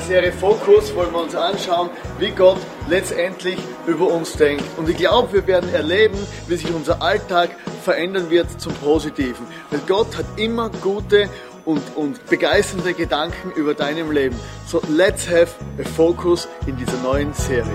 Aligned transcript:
der 0.00 0.06
Serie 0.06 0.32
Fokus 0.32 0.94
wollen 0.94 1.12
wir 1.12 1.20
uns 1.20 1.34
anschauen, 1.34 1.90
wie 2.18 2.30
Gott 2.30 2.58
letztendlich 2.88 3.58
über 3.86 4.06
uns 4.06 4.32
denkt. 4.32 4.64
Und 4.78 4.88
ich 4.88 4.96
glaube, 4.96 5.32
wir 5.32 5.46
werden 5.46 5.72
erleben, 5.74 6.16
wie 6.48 6.56
sich 6.56 6.72
unser 6.72 7.02
Alltag 7.02 7.50
verändern 7.82 8.30
wird 8.30 8.60
zum 8.60 8.72
Positiven. 8.74 9.46
Weil 9.70 9.80
Gott 9.86 10.16
hat 10.16 10.24
immer 10.36 10.70
gute 10.70 11.28
und, 11.64 11.82
und 11.96 12.24
begeisternde 12.26 12.94
Gedanken 12.94 13.50
über 13.52 13.74
deinem 13.74 14.10
Leben. 14.10 14.38
So, 14.66 14.80
let's 14.88 15.28
have 15.28 15.48
a 15.78 15.86
focus 15.96 16.48
in 16.66 16.76
dieser 16.76 16.96
neuen 17.02 17.34
Serie. 17.34 17.70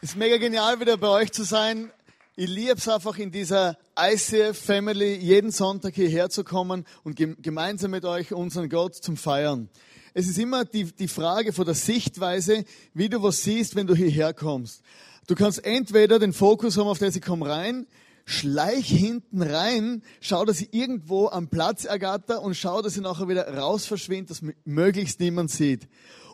Ist 0.00 0.16
mega 0.16 0.36
genial, 0.38 0.80
wieder 0.80 0.96
bei 0.96 1.08
euch 1.08 1.32
zu 1.32 1.44
sein. 1.44 1.92
Ich 2.38 2.50
liebe 2.50 2.74
es 2.74 2.86
einfach 2.86 3.16
in 3.16 3.30
dieser 3.30 3.78
ICF 3.98 4.58
Family 4.58 5.14
jeden 5.14 5.50
Sonntag 5.50 5.94
hierher 5.94 6.28
zu 6.28 6.44
kommen 6.44 6.84
und 7.02 7.16
gemeinsam 7.16 7.92
mit 7.92 8.04
euch 8.04 8.34
unseren 8.34 8.68
Gott 8.68 8.94
zum 8.94 9.16
Feiern. 9.16 9.70
Es 10.12 10.28
ist 10.28 10.36
immer 10.36 10.66
die, 10.66 10.84
die 10.84 11.08
Frage 11.08 11.54
von 11.54 11.64
der 11.64 11.74
Sichtweise, 11.74 12.66
wie 12.92 13.08
du 13.08 13.22
was 13.22 13.42
siehst, 13.42 13.74
wenn 13.74 13.86
du 13.86 13.94
hierher 13.94 14.34
kommst. 14.34 14.82
Du 15.26 15.34
kannst 15.34 15.64
entweder 15.64 16.18
den 16.18 16.34
Fokus 16.34 16.76
haben 16.76 16.88
auf 16.88 16.98
das, 16.98 17.16
ich 17.16 17.22
komme 17.22 17.48
rein, 17.48 17.86
schleich 18.26 18.86
hinten 18.86 19.40
rein, 19.40 20.02
schau, 20.20 20.44
dass 20.44 20.60
ich 20.60 20.74
irgendwo 20.74 21.28
am 21.28 21.48
Platz 21.48 21.86
ergatter 21.86 22.42
und 22.42 22.54
schau, 22.54 22.82
dass 22.82 22.96
ich 22.98 23.02
nachher 23.02 23.28
wieder 23.28 23.48
raus 23.56 23.86
verschwinde, 23.86 24.28
dass 24.28 24.42
möglichst 24.66 25.20
niemand 25.20 25.50
sieht. 25.50 25.88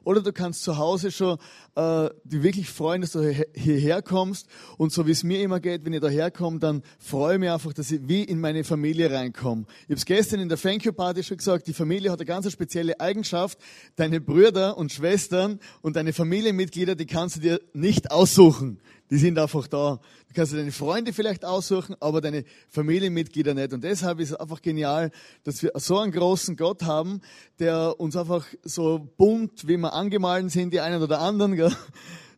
Oder 0.04 0.22
du 0.22 0.32
kannst 0.32 0.62
zu 0.62 0.78
Hause 0.78 1.10
schon 1.10 1.38
äh, 1.74 2.10
dich 2.24 2.42
wirklich 2.42 2.68
freuen, 2.68 3.02
dass 3.02 3.12
du 3.12 3.22
hierher 3.54 4.02
kommst. 4.02 4.46
Und 4.76 4.92
so 4.92 5.06
wie 5.06 5.12
es 5.12 5.22
mir 5.22 5.40
immer 5.42 5.60
geht, 5.60 5.84
wenn 5.84 5.92
ich 5.92 6.00
daherkomme, 6.00 6.58
dann 6.58 6.82
freue 6.98 7.34
ich 7.34 7.40
mich 7.40 7.50
einfach, 7.50 7.72
dass 7.72 7.90
ich 7.90 8.00
wie 8.08 8.22
in 8.24 8.40
meine 8.40 8.64
Familie 8.64 9.10
reinkomme. 9.10 9.64
Ich 9.82 9.84
habe 9.84 9.94
es 9.94 10.04
gestern 10.04 10.40
in 10.40 10.48
der 10.48 10.58
Thank 10.58 10.84
You 10.84 10.92
Party 10.92 11.22
schon 11.22 11.36
gesagt, 11.36 11.66
die 11.66 11.72
Familie 11.72 12.10
hat 12.10 12.20
eine 12.20 12.26
ganz 12.26 12.50
spezielle 12.50 12.98
Eigenschaft. 13.00 13.58
Deine 13.96 14.20
Brüder 14.20 14.76
und 14.76 14.92
Schwestern 14.92 15.58
und 15.80 15.96
deine 15.96 16.12
Familienmitglieder, 16.12 16.94
die 16.94 17.06
kannst 17.06 17.36
du 17.36 17.40
dir 17.40 17.60
nicht 17.72 18.10
aussuchen. 18.10 18.80
Die 19.12 19.18
sind 19.18 19.38
einfach 19.38 19.68
da. 19.68 20.00
Du 20.28 20.34
kannst 20.34 20.54
dir 20.54 20.56
deine 20.56 20.72
Freunde 20.72 21.12
vielleicht 21.12 21.44
aussuchen, 21.44 21.94
aber 22.00 22.22
deine 22.22 22.44
Familienmitglieder 22.70 23.52
nicht. 23.52 23.74
Und 23.74 23.84
deshalb 23.84 24.20
ist 24.20 24.30
es 24.30 24.36
einfach 24.36 24.62
genial, 24.62 25.10
dass 25.44 25.62
wir 25.62 25.72
so 25.74 25.98
einen 25.98 26.12
großen 26.12 26.56
Gott 26.56 26.84
haben, 26.84 27.20
der 27.58 28.00
uns 28.00 28.16
einfach 28.16 28.46
so 28.62 29.06
bunt, 29.18 29.68
wie 29.68 29.76
wir 29.76 29.91
angemahlen 29.92 30.48
sind, 30.48 30.72
die 30.72 30.80
einen 30.80 31.02
oder 31.02 31.20
anderen, 31.20 31.54
gell, 31.54 31.72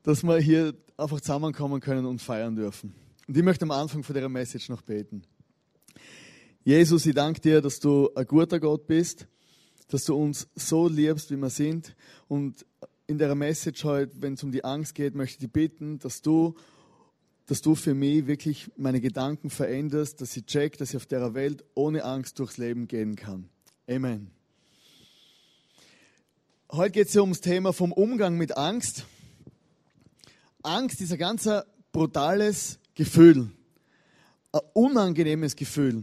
dass 0.02 0.22
wir 0.22 0.38
hier 0.38 0.74
einfach 0.96 1.20
zusammenkommen 1.20 1.80
können 1.80 2.06
und 2.06 2.20
feiern 2.20 2.56
dürfen. 2.56 2.94
Und 3.26 3.36
ich 3.36 3.42
möchte 3.42 3.64
am 3.64 3.70
Anfang 3.70 4.02
von 4.02 4.14
der 4.14 4.28
Message 4.28 4.68
noch 4.68 4.82
beten. 4.82 5.22
Jesus, 6.62 7.04
ich 7.06 7.14
danke 7.14 7.40
dir, 7.40 7.60
dass 7.60 7.80
du 7.80 8.10
ein 8.14 8.26
guter 8.26 8.60
Gott 8.60 8.86
bist, 8.86 9.26
dass 9.88 10.04
du 10.04 10.14
uns 10.14 10.48
so 10.54 10.88
liebst, 10.88 11.30
wie 11.30 11.36
wir 11.36 11.50
sind. 11.50 11.94
Und 12.28 12.64
in 13.06 13.18
der 13.18 13.34
Message 13.34 13.84
heute, 13.84 14.22
wenn 14.22 14.34
es 14.34 14.42
um 14.42 14.50
die 14.50 14.64
Angst 14.64 14.94
geht, 14.94 15.14
möchte 15.14 15.34
ich 15.34 15.38
dich 15.40 15.52
bitten, 15.52 15.98
dass 15.98 16.22
du, 16.22 16.54
dass 17.46 17.60
du 17.60 17.74
für 17.74 17.94
mich 17.94 18.26
wirklich 18.26 18.70
meine 18.76 19.00
Gedanken 19.00 19.50
veränderst, 19.50 20.20
dass 20.20 20.36
ich 20.36 20.46
check, 20.46 20.78
dass 20.78 20.90
ich 20.90 20.96
auf 20.96 21.06
der 21.06 21.34
Welt 21.34 21.64
ohne 21.74 22.04
Angst 22.04 22.38
durchs 22.38 22.56
Leben 22.56 22.88
gehen 22.88 23.16
kann. 23.16 23.48
Amen. 23.86 24.30
Heute 26.76 26.90
geht 26.90 27.06
es 27.06 27.14
ja 27.14 27.20
ums 27.20 27.40
Thema 27.40 27.72
vom 27.72 27.92
Umgang 27.92 28.36
mit 28.36 28.56
Angst. 28.56 29.06
Angst 30.64 31.00
ist 31.00 31.12
ein 31.12 31.18
ganz 31.18 31.48
brutales 31.92 32.80
Gefühl, 32.96 33.52
ein 34.50 34.60
unangenehmes 34.72 35.54
Gefühl. 35.54 36.02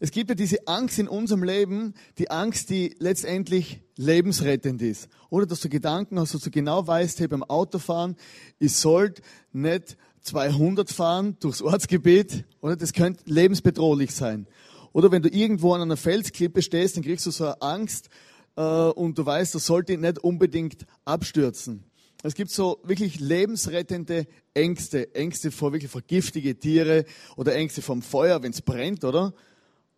Es 0.00 0.10
gibt 0.10 0.28
ja 0.28 0.34
diese 0.34 0.68
Angst 0.68 0.98
in 0.98 1.08
unserem 1.08 1.42
Leben, 1.42 1.94
die 2.18 2.30
Angst, 2.30 2.68
die 2.68 2.94
letztendlich 2.98 3.80
lebensrettend 3.96 4.82
ist. 4.82 5.08
Oder 5.30 5.46
dass 5.46 5.60
du 5.60 5.70
Gedanken 5.70 6.20
hast, 6.20 6.34
dass 6.34 6.42
du 6.42 6.50
genau 6.50 6.86
weißt, 6.86 7.18
hey, 7.20 7.28
beim 7.28 7.42
Autofahren, 7.42 8.16
ich 8.58 8.76
sollte 8.76 9.22
nicht 9.52 9.96
200 10.20 10.90
fahren 10.90 11.38
durchs 11.40 11.62
Ortsgebiet, 11.62 12.44
oder 12.60 12.76
das 12.76 12.92
könnte 12.92 13.22
lebensbedrohlich 13.24 14.14
sein. 14.14 14.46
Oder 14.92 15.10
wenn 15.10 15.22
du 15.22 15.30
irgendwo 15.30 15.72
an 15.72 15.80
einer 15.80 15.96
Felsklippe 15.96 16.60
stehst, 16.60 16.96
dann 16.98 17.02
kriegst 17.02 17.24
du 17.24 17.30
so 17.30 17.46
eine 17.46 17.62
Angst 17.62 18.10
und 18.54 19.18
du 19.18 19.24
weißt, 19.24 19.54
das 19.54 19.66
sollte 19.66 19.96
nicht 19.96 20.18
unbedingt 20.18 20.86
abstürzen. 21.04 21.84
Es 22.22 22.34
gibt 22.34 22.50
so 22.50 22.78
wirklich 22.84 23.18
lebensrettende 23.18 24.26
Ängste. 24.54 25.12
Ängste 25.14 25.50
vor 25.50 25.72
wirklich 25.72 25.90
vor 25.90 26.02
giftige 26.02 26.56
Tiere 26.56 27.04
oder 27.36 27.54
Ängste 27.54 27.82
vom 27.82 28.00
Feuer, 28.00 28.42
wenn 28.42 28.52
es 28.52 28.62
brennt, 28.62 29.04
oder? 29.04 29.34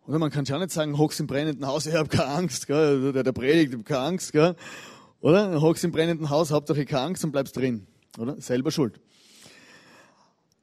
Oder 0.07 0.19
man 0.19 0.31
kann 0.31 0.45
schon 0.45 0.59
nicht 0.59 0.71
sagen, 0.71 0.97
hockst 0.97 1.19
im 1.19 1.27
brennenden 1.27 1.67
Haus, 1.67 1.85
ich 1.87 1.93
habe 1.93 2.09
keine 2.09 2.29
Angst, 2.29 2.67
gell? 2.67 3.11
Der, 3.13 3.23
der 3.23 3.31
predigt, 3.31 3.69
ich 3.69 3.73
habe 3.73 3.83
keine 3.83 3.99
Angst, 4.01 4.31
gell? 4.31 4.55
Oder? 5.21 5.61
Hockst 5.61 5.83
im 5.83 5.91
brennenden 5.91 6.29
Haus, 6.29 6.51
Hauptsache 6.51 6.85
keine 6.85 7.03
Angst 7.03 7.23
und 7.23 7.31
bleibst 7.31 7.55
drin. 7.55 7.85
Oder? 8.17 8.39
Selber 8.41 8.71
schuld. 8.71 8.99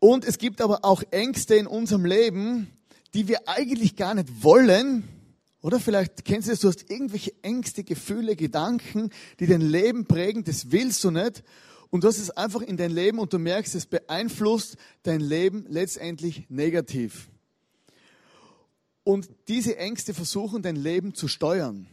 Und 0.01 0.25
es 0.25 0.39
gibt 0.39 0.61
aber 0.61 0.85
auch 0.85 1.05
Ängste 1.13 1.55
in 1.55 1.69
unserem 1.69 2.05
Leben, 2.05 2.73
die 3.15 3.29
wir 3.29 3.49
eigentlich 3.49 3.95
gar 3.95 4.15
nicht 4.15 4.43
wollen. 4.43 5.05
Oder 5.63 5.79
vielleicht 5.79 6.25
kennst 6.25 6.49
du 6.49 6.53
das, 6.53 6.61
du 6.61 6.69
hast 6.69 6.91
irgendwelche 6.91 7.33
Ängste, 7.43 7.85
Gefühle, 7.85 8.35
Gedanken, 8.35 9.11
die 9.39 9.47
dein 9.47 9.61
Leben 9.61 10.07
prägen, 10.07 10.43
das 10.45 10.73
willst 10.73 11.03
du 11.05 11.11
nicht. 11.13 11.45
Und 11.91 12.05
du 12.05 12.09
hast 12.09 12.19
es 12.19 12.31
einfach 12.31 12.63
in 12.63 12.77
dein 12.77 12.91
Leben 12.91 13.19
und 13.19 13.33
du 13.33 13.39
merkst, 13.39 13.75
es 13.75 13.87
beeinflusst 13.87 14.77
dein 15.05 15.21
Leben 15.21 15.65
letztendlich 15.69 16.47
negativ. 16.49 17.29
Und 19.05 19.29
diese 19.49 19.77
Ängste 19.77 20.15
versuchen 20.15 20.63
dein 20.63 20.77
Leben 20.77 21.15
zu 21.15 21.29
steuern. 21.29 21.87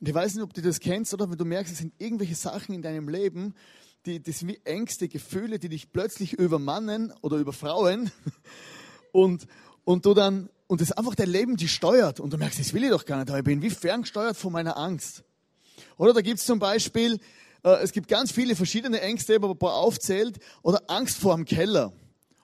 Und 0.00 0.08
ich 0.08 0.14
weiß 0.14 0.34
nicht, 0.34 0.44
ob 0.44 0.52
du 0.52 0.62
das 0.62 0.80
kennst 0.80 1.14
oder 1.14 1.30
wenn 1.30 1.38
du 1.38 1.44
merkst, 1.44 1.72
es 1.72 1.78
sind 1.78 1.92
irgendwelche 1.98 2.34
Sachen 2.34 2.74
in 2.74 2.82
deinem 2.82 3.08
Leben, 3.08 3.54
die, 4.06 4.22
das 4.22 4.40
sind 4.40 4.48
wie 4.48 4.60
Ängste, 4.64 5.08
Gefühle, 5.08 5.58
die 5.58 5.68
dich 5.68 5.92
plötzlich 5.92 6.32
übermannen 6.32 7.12
oder 7.22 7.38
überfrauen 7.38 8.10
und, 9.12 9.46
und 9.84 10.06
du 10.06 10.14
dann, 10.14 10.48
und 10.66 10.80
das 10.80 10.92
einfach 10.92 11.14
dein 11.14 11.30
Leben 11.30 11.56
die 11.56 11.68
steuert 11.68 12.20
und 12.20 12.32
du 12.32 12.38
merkst, 12.38 12.58
das 12.58 12.72
will 12.74 12.84
ich 12.84 12.90
doch 12.90 13.04
gar 13.04 13.18
nicht, 13.18 13.28
aber 13.28 13.38
ich 13.38 13.44
bin 13.44 13.62
wie 13.62 13.70
ferngesteuert 13.70 14.36
von 14.36 14.52
meiner 14.52 14.76
Angst. 14.76 15.24
Oder 15.96 16.12
da 16.12 16.20
gibt 16.20 16.38
es 16.38 16.44
zum 16.44 16.58
Beispiel, 16.58 17.18
äh, 17.62 17.82
es 17.82 17.92
gibt 17.92 18.08
ganz 18.08 18.32
viele 18.32 18.56
verschiedene 18.56 19.00
Ängste, 19.00 19.36
aber 19.36 19.50
ein 19.50 19.58
paar 19.58 19.74
aufzählt, 19.74 20.38
oder 20.62 20.82
Angst 20.88 21.18
vor 21.18 21.34
dem 21.34 21.44
Keller. 21.44 21.92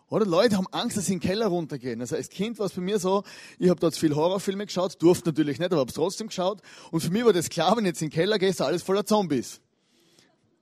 Oder 0.08 0.26
Leute 0.26 0.58
haben 0.58 0.66
Angst, 0.72 0.98
dass 0.98 1.06
sie 1.06 1.14
in 1.14 1.20
den 1.20 1.26
Keller 1.26 1.46
runtergehen. 1.46 2.00
Also 2.02 2.16
als 2.16 2.28
Kind 2.28 2.58
war 2.58 2.66
es 2.66 2.72
bei 2.72 2.82
mir 2.82 2.98
so, 2.98 3.24
ich 3.58 3.70
habe 3.70 3.80
dort 3.80 3.96
viel 3.96 4.14
Horrorfilme 4.14 4.66
geschaut, 4.66 5.00
durfte 5.00 5.30
natürlich 5.30 5.58
nicht, 5.58 5.72
aber 5.72 5.80
habe 5.80 5.88
es 5.88 5.94
trotzdem 5.94 6.26
geschaut. 6.26 6.60
Und 6.90 7.00
für 7.00 7.10
mich 7.10 7.24
war 7.24 7.32
das 7.32 7.48
klar, 7.48 7.74
wenn 7.76 7.84
ich 7.84 7.92
jetzt 7.92 8.02
in 8.02 8.10
den 8.10 8.14
Keller 8.14 8.38
gehe, 8.38 8.50
ist 8.50 8.60
alles 8.60 8.82
voller 8.82 9.06
Zombies. 9.06 9.62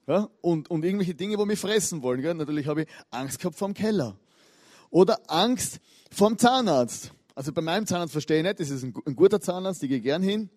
Ja? 0.06 0.28
Und, 0.41 0.71
und 0.71 0.84
irgendwelche 0.84 1.16
Dinge, 1.16 1.37
wo 1.37 1.47
mich 1.47 1.59
fressen 1.59 2.00
wollen. 2.03 2.22
Gell? 2.22 2.34
Natürlich 2.34 2.69
habe 2.69 2.82
ich 2.82 2.88
Angst 3.10 3.41
gehabt 3.41 3.56
vor 3.56 3.66
dem 3.66 3.75
Keller. 3.75 4.16
Oder 4.88 5.19
Angst 5.27 5.81
vor 6.12 6.28
dem 6.28 6.38
Zahnarzt. 6.38 7.10
Also 7.41 7.55
bei 7.55 7.62
meinem 7.62 7.87
Zahnarzt 7.87 8.12
verstehe 8.12 8.37
ich 8.37 8.43
nicht, 8.43 8.61
das 8.61 8.69
ist 8.69 8.83
ein, 8.83 8.93
ein 9.06 9.17
guter 9.17 9.41
Zahnarzt, 9.41 9.83
ich 9.83 9.89
gehe 9.89 10.03
gern 10.03 10.23
hin. 10.23 10.51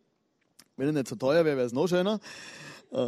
Wenn 0.75 0.87
er 0.87 0.91
nicht 0.91 1.07
so 1.07 1.15
teuer 1.15 1.45
wäre, 1.45 1.55
wäre 1.55 1.65
es 1.65 1.71
noch 1.71 1.87
schöner. 1.87 2.19
Äh, 2.91 3.07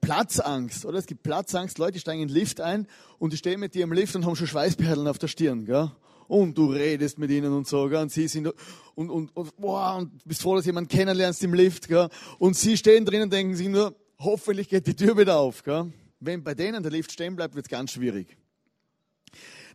Platzangst, 0.00 0.86
oder? 0.86 0.96
Es 0.96 1.04
gibt 1.04 1.22
Platzangst, 1.22 1.76
Leute 1.76 1.98
steigen 1.98 2.22
in 2.22 2.28
den 2.28 2.34
Lift 2.34 2.62
ein 2.62 2.86
und 3.18 3.34
die 3.34 3.36
stehen 3.36 3.60
mit 3.60 3.74
dir 3.74 3.84
im 3.84 3.92
Lift 3.92 4.16
und 4.16 4.24
haben 4.24 4.36
schon 4.36 4.46
Schweißperlen 4.46 5.06
auf 5.06 5.18
der 5.18 5.28
Stirn, 5.28 5.66
gell? 5.66 5.90
Und 6.28 6.56
du 6.56 6.72
redest 6.72 7.18
mit 7.18 7.30
ihnen 7.30 7.52
und 7.52 7.68
so, 7.68 7.90
gell? 7.90 8.00
Und 8.00 8.10
sie 8.10 8.26
sind, 8.26 8.54
und, 8.94 9.10
und, 9.10 9.36
und, 9.36 9.56
boah, 9.58 9.96
und 9.96 10.24
bist 10.24 10.40
froh, 10.40 10.56
dass 10.56 10.64
jemand 10.64 10.88
kennenlernst 10.88 11.44
im 11.44 11.52
Lift, 11.52 11.88
gell? 11.88 12.08
Und 12.38 12.56
sie 12.56 12.78
stehen 12.78 13.04
drin 13.04 13.20
und 13.20 13.32
denken 13.34 13.54
sich 13.54 13.68
nur, 13.68 13.94
hoffentlich 14.18 14.70
geht 14.70 14.86
die 14.86 14.96
Tür 14.96 15.18
wieder 15.18 15.36
auf, 15.36 15.62
gell? 15.62 15.92
Wenn 16.20 16.42
bei 16.42 16.54
denen 16.54 16.82
der 16.82 16.90
Lift 16.90 17.12
stehen 17.12 17.36
bleibt, 17.36 17.54
wird 17.54 17.66
es 17.66 17.70
ganz 17.70 17.90
schwierig. 17.90 18.38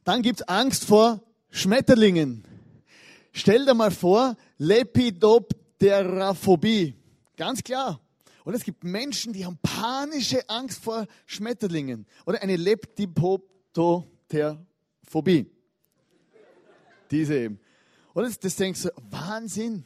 Dann 0.03 0.24
gibt's 0.24 0.42
Angst 0.42 0.86
vor 0.86 1.21
Schmetterlingen. 1.51 2.55
Stell 3.37 3.65
dir 3.65 3.73
mal 3.73 3.91
vor, 3.91 4.37
Lepidopteraphobie. 4.59 6.95
Ganz 7.35 7.61
klar. 7.61 7.99
Und 8.45 8.53
es 8.53 8.63
gibt 8.63 8.85
Menschen, 8.85 9.33
die 9.33 9.45
haben 9.45 9.59
panische 9.61 10.47
Angst 10.47 10.81
vor 10.81 11.05
Schmetterlingen 11.25 12.05
oder 12.25 12.41
eine 12.41 12.55
Leptipoptophobie. 12.55 15.51
Diese 17.11 17.35
eben. 17.35 17.59
Und 18.13 18.23
das, 18.23 18.39
das 18.39 18.55
denkst 18.55 18.83
du, 18.83 18.91
Wahnsinn. 19.09 19.83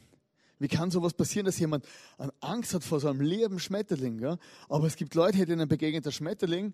Wie 0.60 0.68
kann 0.68 0.92
sowas 0.92 1.12
passieren, 1.12 1.46
dass 1.46 1.58
jemand 1.58 1.84
Angst 2.38 2.72
hat 2.72 2.84
vor 2.84 3.00
so 3.00 3.08
einem 3.08 3.20
lieben 3.20 3.58
Schmetterling? 3.58 4.20
Ja? 4.20 4.38
Aber 4.68 4.86
es 4.86 4.94
gibt 4.94 5.16
Leute, 5.16 5.44
denen 5.44 5.68
begegnet 5.68 6.06
der 6.06 6.12
Schmetterling 6.12 6.72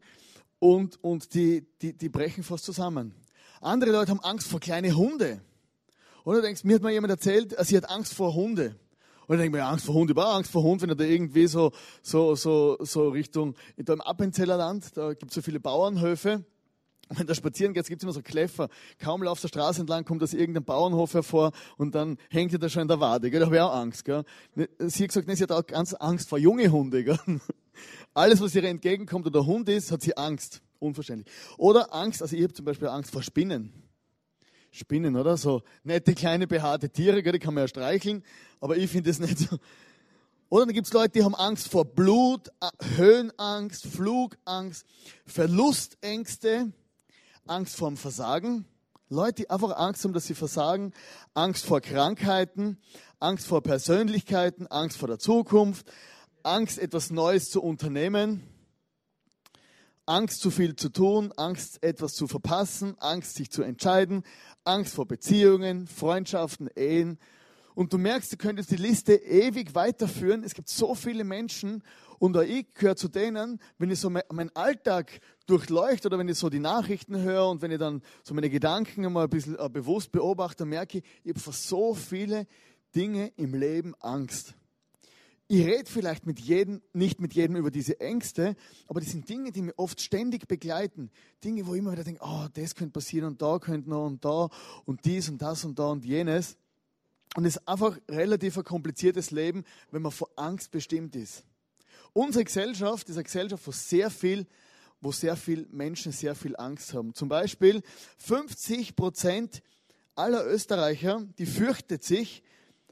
und, 0.59 1.03
und 1.03 1.33
die, 1.33 1.67
die, 1.81 1.95
die 1.95 2.11
brechen 2.11 2.45
fast 2.45 2.67
zusammen. 2.67 3.15
Andere 3.63 3.93
Leute 3.93 4.11
haben 4.11 4.21
Angst 4.21 4.49
vor 4.49 4.61
kleine 4.61 4.95
Hunde. 4.95 5.41
Oder 6.27 6.39
du 6.39 6.43
denkst, 6.43 6.65
mir 6.65 6.75
hat 6.75 6.83
mal 6.83 6.91
jemand 6.91 7.13
erzählt, 7.13 7.55
sie 7.61 7.77
hat 7.77 7.89
Angst 7.89 8.13
vor 8.13 8.35
Hunde. 8.35 8.75
Und 9.29 9.37
dann 9.37 9.39
denke 9.39 9.59
ich 9.59 9.63
mir, 9.63 9.69
Angst 9.69 9.87
vor 9.87 9.95
Hund, 9.95 10.11
ich 10.11 10.17
habe 10.17 10.29
Angst 10.29 10.51
vor 10.51 10.65
Hund, 10.65 10.83
wenn 10.83 10.89
er 10.89 10.97
da 10.97 11.05
irgendwie 11.05 11.47
so, 11.47 11.71
so, 12.03 12.35
so, 12.35 12.77
so 12.81 13.11
Richtung, 13.11 13.55
da 13.77 13.93
im 13.93 14.01
Appenzeller 14.01 14.57
Land, 14.57 14.97
da 14.97 15.11
gibt 15.15 15.31
es 15.31 15.37
so 15.37 15.41
viele 15.41 15.61
Bauernhöfe. 15.61 16.45
wenn 17.11 17.29
du 17.29 17.35
spazieren 17.37 17.75
gehst, 17.75 17.89
gibt 17.89 18.03
es 18.03 18.05
immer 18.05 18.13
so 18.13 18.23
Kläffer. 18.23 18.69
Kaum 18.99 19.23
laufst 19.23 19.45
der 19.45 19.49
Straße 19.49 19.83
entlang, 19.83 20.05
kommt 20.05 20.21
aus 20.25 20.33
irgendeinem 20.33 20.65
Bauernhof 20.65 21.15
hervor 21.15 21.53
und 21.77 21.95
dann 21.95 22.19
hängt 22.29 22.53
dir 22.53 22.59
da 22.59 22.69
schon 22.69 22.83
in 22.83 22.89
der 22.89 22.99
Wade. 22.99 23.31
Gell? 23.31 23.39
Da 23.39 23.47
habe 23.47 23.55
ich 23.55 23.63
auch 23.63 23.77
Angst. 23.77 24.05
Gell? 24.05 24.25
Sie 24.81 25.05
hat 25.05 25.11
gesagt, 25.11 25.29
nee, 25.29 25.37
sie 25.37 25.45
hat 25.45 25.53
auch 25.53 25.65
ganz 25.65 25.95
Angst 25.95 26.29
vor 26.29 26.39
junge 26.39 26.73
Hunde. 26.73 27.05
Gell? 27.05 27.21
Alles, 28.15 28.41
was 28.41 28.53
ihr 28.57 28.65
entgegenkommt 28.65 29.29
oder 29.29 29.47
Hund 29.47 29.69
ist, 29.69 29.93
hat 29.93 30.03
sie 30.03 30.17
Angst. 30.17 30.61
Unverständlich. 30.81 31.33
Oder 31.57 31.95
Angst, 31.95 32.21
also 32.21 32.35
ich 32.35 32.43
habe 32.43 32.53
zum 32.53 32.65
Beispiel 32.65 32.89
Angst 32.89 33.13
vor 33.13 33.23
Spinnen. 33.23 33.86
Spinnen, 34.77 35.17
oder? 35.17 35.37
So 35.37 35.63
nette, 35.85 36.15
kleine, 36.15 36.47
behaarte 36.47 36.91
Tiere, 36.91 37.23
gell? 37.23 37.33
die 37.33 37.39
kann 37.39 37.55
man 37.55 37.65
ja 37.65 37.69
streicheln, 37.69 38.23
aber 38.61 38.77
ich 38.77 38.91
finde 38.91 39.11
es 39.11 39.19
nicht 39.19 39.39
so. 39.39 39.57
Oder 40.49 40.67
dann 40.67 40.75
gibt 40.75 40.87
es 40.87 40.93
Leute, 40.93 41.11
die 41.11 41.25
haben 41.25 41.35
Angst 41.35 41.69
vor 41.69 41.87
Blut, 41.87 42.51
Höhenangst, 42.97 43.87
Flugangst, 43.87 44.87
Verlustängste, 45.25 46.73
Angst 47.47 47.77
vorm 47.77 47.97
Versagen. 47.97 48.67
Leute, 49.09 49.43
die 49.43 49.51
einfach 49.51 49.77
Angst 49.77 50.05
haben, 50.05 50.13
dass 50.13 50.27
sie 50.27 50.35
versagen, 50.35 50.93
Angst 51.35 51.65
vor 51.65 51.81
Krankheiten, 51.81 52.79
Angst 53.19 53.47
vor 53.47 53.63
Persönlichkeiten, 53.63 54.67
Angst 54.67 54.99
vor 54.99 55.09
der 55.09 55.19
Zukunft, 55.19 55.91
Angst, 56.43 56.79
etwas 56.79 57.11
Neues 57.11 57.51
zu 57.51 57.63
unternehmen, 57.63 58.43
Angst, 60.07 60.41
zu 60.41 60.53
viel 60.53 60.77
zu 60.77 60.89
tun, 60.89 61.33
Angst, 61.37 61.83
etwas 61.83 62.15
zu 62.15 62.29
verpassen, 62.29 62.97
Angst, 63.01 63.35
sich 63.35 63.51
zu 63.51 63.63
entscheiden, 63.63 64.23
Angst 64.65 64.95
vor 64.95 65.07
Beziehungen, 65.07 65.89
Freundschaften, 65.89 66.69
Ehen. 66.77 67.19
Und 67.75 67.93
du 67.93 67.99
merkst, 67.99 68.33
du 68.33 68.37
könntest 68.37 68.71
die 68.71 68.77
Liste 68.77 69.15
ewig 69.15 69.75
weiterführen. 69.75 70.45
Es 70.45 70.55
gibt 70.55 70.69
so 70.69 70.95
viele 70.95 71.25
Menschen 71.25 71.83
und 72.19 72.37
auch 72.37 72.43
ich 72.43 72.73
gehöre 72.73 72.97
zu 72.97 73.09
denen, 73.09 73.61
wenn 73.79 73.91
ich 73.91 73.99
so 73.99 74.09
meinen 74.09 74.55
Alltag 74.55 75.21
durchleuchte 75.47 76.09
oder 76.09 76.19
wenn 76.19 76.29
ich 76.29 76.39
so 76.39 76.49
die 76.49 76.61
Nachrichten 76.61 77.19
höre 77.19 77.49
und 77.49 77.61
wenn 77.61 77.73
ich 77.73 77.79
dann 77.79 78.01
so 78.23 78.33
meine 78.33 78.49
Gedanken 78.49 79.13
mal 79.13 79.25
ein 79.25 79.31
bisschen 79.31 79.59
äh, 79.59 79.69
bewusst 79.69 80.13
beobachte, 80.13 80.65
merke 80.65 80.99
ich, 80.99 81.05
ich 81.25 81.31
habe 81.31 81.41
vor 81.41 81.53
so 81.53 81.95
viele 81.95 82.47
Dinge 82.95 83.33
im 83.37 83.55
Leben 83.55 83.95
Angst. 84.01 84.55
Ich 85.49 85.65
rede 85.65 85.89
vielleicht 85.89 86.27
mit 86.27 86.41
jedem, 86.41 86.83
nicht 86.93 87.21
mit 87.21 87.33
jedem 87.35 87.55
über 87.55 87.71
diese 87.71 88.01
Ängste, 88.01 88.57
aber 88.89 88.99
das 88.99 89.11
sind 89.11 89.29
Dinge, 89.29 89.53
die 89.53 89.63
mir 89.63 89.75
oft 89.77 90.01
ständig 90.01 90.49
begleiten. 90.49 91.09
Dinge, 91.45 91.65
wo 91.67 91.75
ich 91.75 91.79
immer 91.79 91.93
wieder 91.93 92.03
denke, 92.03 92.21
oh, 92.25 92.47
das 92.53 92.75
könnte 92.75 92.93
passieren 92.93 93.29
und 93.29 93.41
da 93.41 93.61
könnte 93.61 93.89
noch 93.89 94.07
und 94.07 94.25
da 94.25 94.49
und 94.87 95.05
dies 95.05 95.29
und 95.29 95.41
das 95.41 95.65
und 95.65 95.79
da 95.79 95.87
und 95.87 96.05
jenes. 96.05 96.57
Und 97.37 97.45
es 97.45 97.57
ist 97.57 97.69
einfach 97.69 97.97
relativ 98.09 98.59
ein 98.59 98.65
kompliziertes 98.65 99.31
Leben, 99.31 99.63
wenn 99.93 100.03
man 100.03 100.11
vor 100.11 100.31
Angst 100.35 100.73
bestimmt 100.73 101.15
ist. 101.15 101.45
Unsere 102.13 102.45
Gesellschaft 102.45 103.09
ist 103.09 103.17
eine 103.17 103.25
Gesellschaft, 103.25 103.65
wo 103.67 103.71
sehr 103.71 104.11
viel, 104.11 104.49
wo 105.01 105.13
sehr 105.13 105.37
viel 105.37 105.69
Menschen 105.71 106.11
sehr 106.11 106.35
viel 106.35 106.57
Angst 106.57 106.93
haben. 106.93 107.15
Zum 107.15 107.29
Beispiel 107.29 107.83
50 108.19 108.97
Prozent 108.97 109.63
aller 110.17 110.45
Österreicher, 110.45 111.25
die 111.39 111.47
fürchtet 111.47 112.03
sich 112.03 112.43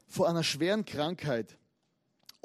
vor 0.07 0.29
einer 0.29 0.43
schweren 0.43 0.85
Krankheit 0.85 1.57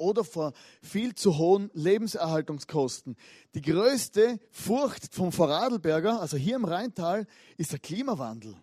oder 0.01 0.23
vor 0.23 0.53
viel 0.81 1.15
zu 1.15 1.37
hohen 1.37 1.69
Lebenserhaltungskosten. 1.73 3.15
Die 3.55 3.61
größte 3.61 4.39
Furcht 4.51 5.13
vom 5.13 5.31
Vorarlberger, 5.31 6.19
also 6.19 6.35
hier 6.35 6.55
im 6.55 6.65
Rheintal, 6.65 7.27
ist 7.57 7.71
der 7.71 7.79
Klimawandel. 7.79 8.55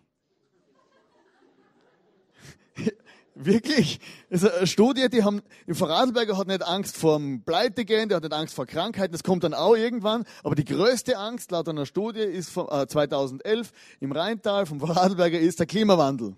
Wirklich? 3.35 3.99
Das 4.29 4.43
ist 4.43 4.51
eine 4.51 4.67
Studie, 4.67 5.07
die 5.09 5.23
haben, 5.23 5.41
im 5.65 5.75
Vorarlberger 5.75 6.37
hat 6.37 6.47
nicht 6.47 6.61
Angst 6.61 6.97
vor 6.97 7.17
dem 7.17 7.41
Pleitegehen, 7.43 8.09
der 8.09 8.17
hat 8.17 8.23
nicht 8.23 8.33
Angst 8.33 8.53
vor 8.53 8.65
Krankheiten, 8.65 9.13
das 9.13 9.23
kommt 9.23 9.45
dann 9.45 9.53
auch 9.53 9.75
irgendwann. 9.75 10.25
Aber 10.43 10.55
die 10.55 10.65
größte 10.65 11.17
Angst 11.17 11.51
laut 11.51 11.69
einer 11.69 11.85
Studie 11.85 12.19
ist 12.19 12.49
von, 12.49 12.67
äh, 12.69 12.85
2011 12.85 13.71
im 14.01 14.11
Rheintal 14.11 14.65
vom 14.65 14.81
Vorarlberger 14.81 15.39
ist 15.39 15.59
der 15.59 15.67
Klimawandel. 15.67 16.35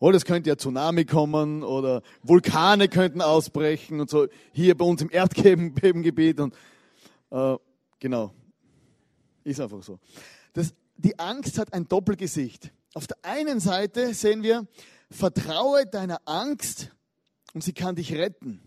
Oder 0.00 0.16
es 0.16 0.24
könnte 0.24 0.48
ja 0.48 0.56
Tsunami 0.56 1.04
kommen 1.04 1.62
oder 1.62 2.02
Vulkane 2.22 2.88
könnten 2.88 3.20
ausbrechen 3.20 4.00
und 4.00 4.10
so. 4.10 4.26
Hier 4.52 4.76
bei 4.76 4.84
uns 4.84 5.02
im 5.02 5.10
Erdbebengebiet 5.10 6.40
und 6.40 6.54
äh, 7.30 7.56
genau. 8.00 8.32
Ist 9.44 9.60
einfach 9.60 9.82
so. 9.82 10.00
Das, 10.54 10.74
die 10.96 11.18
Angst 11.18 11.58
hat 11.58 11.72
ein 11.74 11.86
Doppelgesicht. 11.86 12.72
Auf 12.94 13.06
der 13.06 13.18
einen 13.22 13.60
Seite 13.60 14.14
sehen 14.14 14.42
wir, 14.42 14.66
Vertraue 15.10 15.86
deiner 15.86 16.20
Angst 16.24 16.92
und 17.52 17.62
sie 17.62 17.72
kann 17.72 17.96
dich 17.96 18.14
retten. 18.14 18.62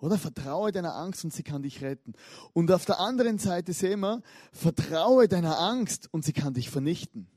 Oder 0.00 0.18
vertraue 0.18 0.70
deiner 0.70 0.94
Angst 0.96 1.24
und 1.24 1.32
sie 1.32 1.42
kann 1.42 1.62
dich 1.62 1.82
retten. 1.82 2.14
Und 2.52 2.70
auf 2.70 2.84
der 2.84 3.00
anderen 3.00 3.38
Seite 3.38 3.72
sehen 3.72 4.00
wir, 4.00 4.22
vertraue 4.52 5.28
deiner 5.28 5.58
Angst 5.58 6.08
und 6.12 6.24
sie 6.24 6.32
kann 6.32 6.54
dich 6.54 6.68
vernichten. 6.68 7.28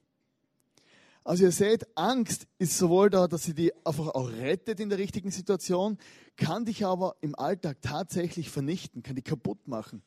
Also 1.24 1.44
ihr 1.44 1.52
seht, 1.52 1.86
Angst 1.96 2.48
ist 2.58 2.78
sowohl 2.78 3.10
da, 3.10 3.28
dass 3.28 3.44
sie 3.44 3.54
dich 3.54 3.72
einfach 3.86 4.08
auch 4.08 4.32
rettet 4.32 4.80
in 4.80 4.90
der 4.90 4.98
richtigen 4.98 5.30
Situation, 5.30 5.98
kann 6.36 6.66
dich 6.66 6.86
aber 6.86 7.16
im 7.22 7.36
Alltag 7.36 7.78
tatsächlich 7.82 8.50
vernichten, 8.50 9.04
kann 9.04 9.16
dich 9.16 9.26
kaputt 9.26 9.68
machen. 9.68 10.02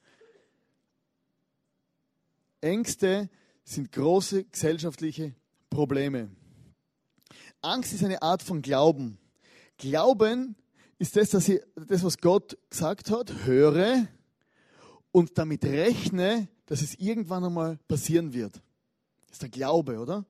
Ängste 2.61 3.31
sind 3.63 3.93
große 3.93 4.45
gesellschaftliche 4.45 5.35
Probleme. 5.71 6.31
Angst 7.61 7.93
ist 7.93 8.05
eine 8.05 8.23
Art 8.23 8.43
von 8.43 8.61
Glauben. 8.61 9.19
Glauben 9.79 10.57
ist 10.99 11.17
das, 11.17 11.31
dass 11.31 11.49
ich 11.49 11.61
das, 11.75 12.03
was 12.03 12.19
Gott 12.19 12.59
gesagt 12.71 13.11
hat, 13.11 13.45
höre 13.45 14.09
und 15.13 15.39
damit 15.39 15.65
rechne, 15.65 16.49
dass 16.67 16.83
es 16.83 16.95
irgendwann 16.97 17.45
einmal 17.45 17.79
passieren 17.89 18.33
wird. 18.33 18.55
Das 19.27 19.37
ist 19.37 19.43
der 19.43 19.49
Glaube, 19.49 19.99
oder? 19.99 20.25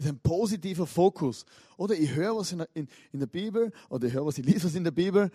Ist 0.00 0.08
ein 0.08 0.18
positiver 0.18 0.86
Fokus. 0.86 1.44
Oder 1.76 1.94
ich 1.94 2.14
höre 2.14 2.36
was 2.36 2.52
in 2.52 2.58
der, 2.58 2.68
in, 2.74 2.88
in 3.12 3.20
der 3.20 3.26
Bibel 3.26 3.70
oder 3.88 4.08
ich 4.08 4.14
höre 4.14 4.24
was, 4.24 4.38
ich 4.38 4.46
lese 4.46 4.64
was 4.64 4.74
in 4.74 4.84
der 4.84 4.90
Bibel 4.90 5.30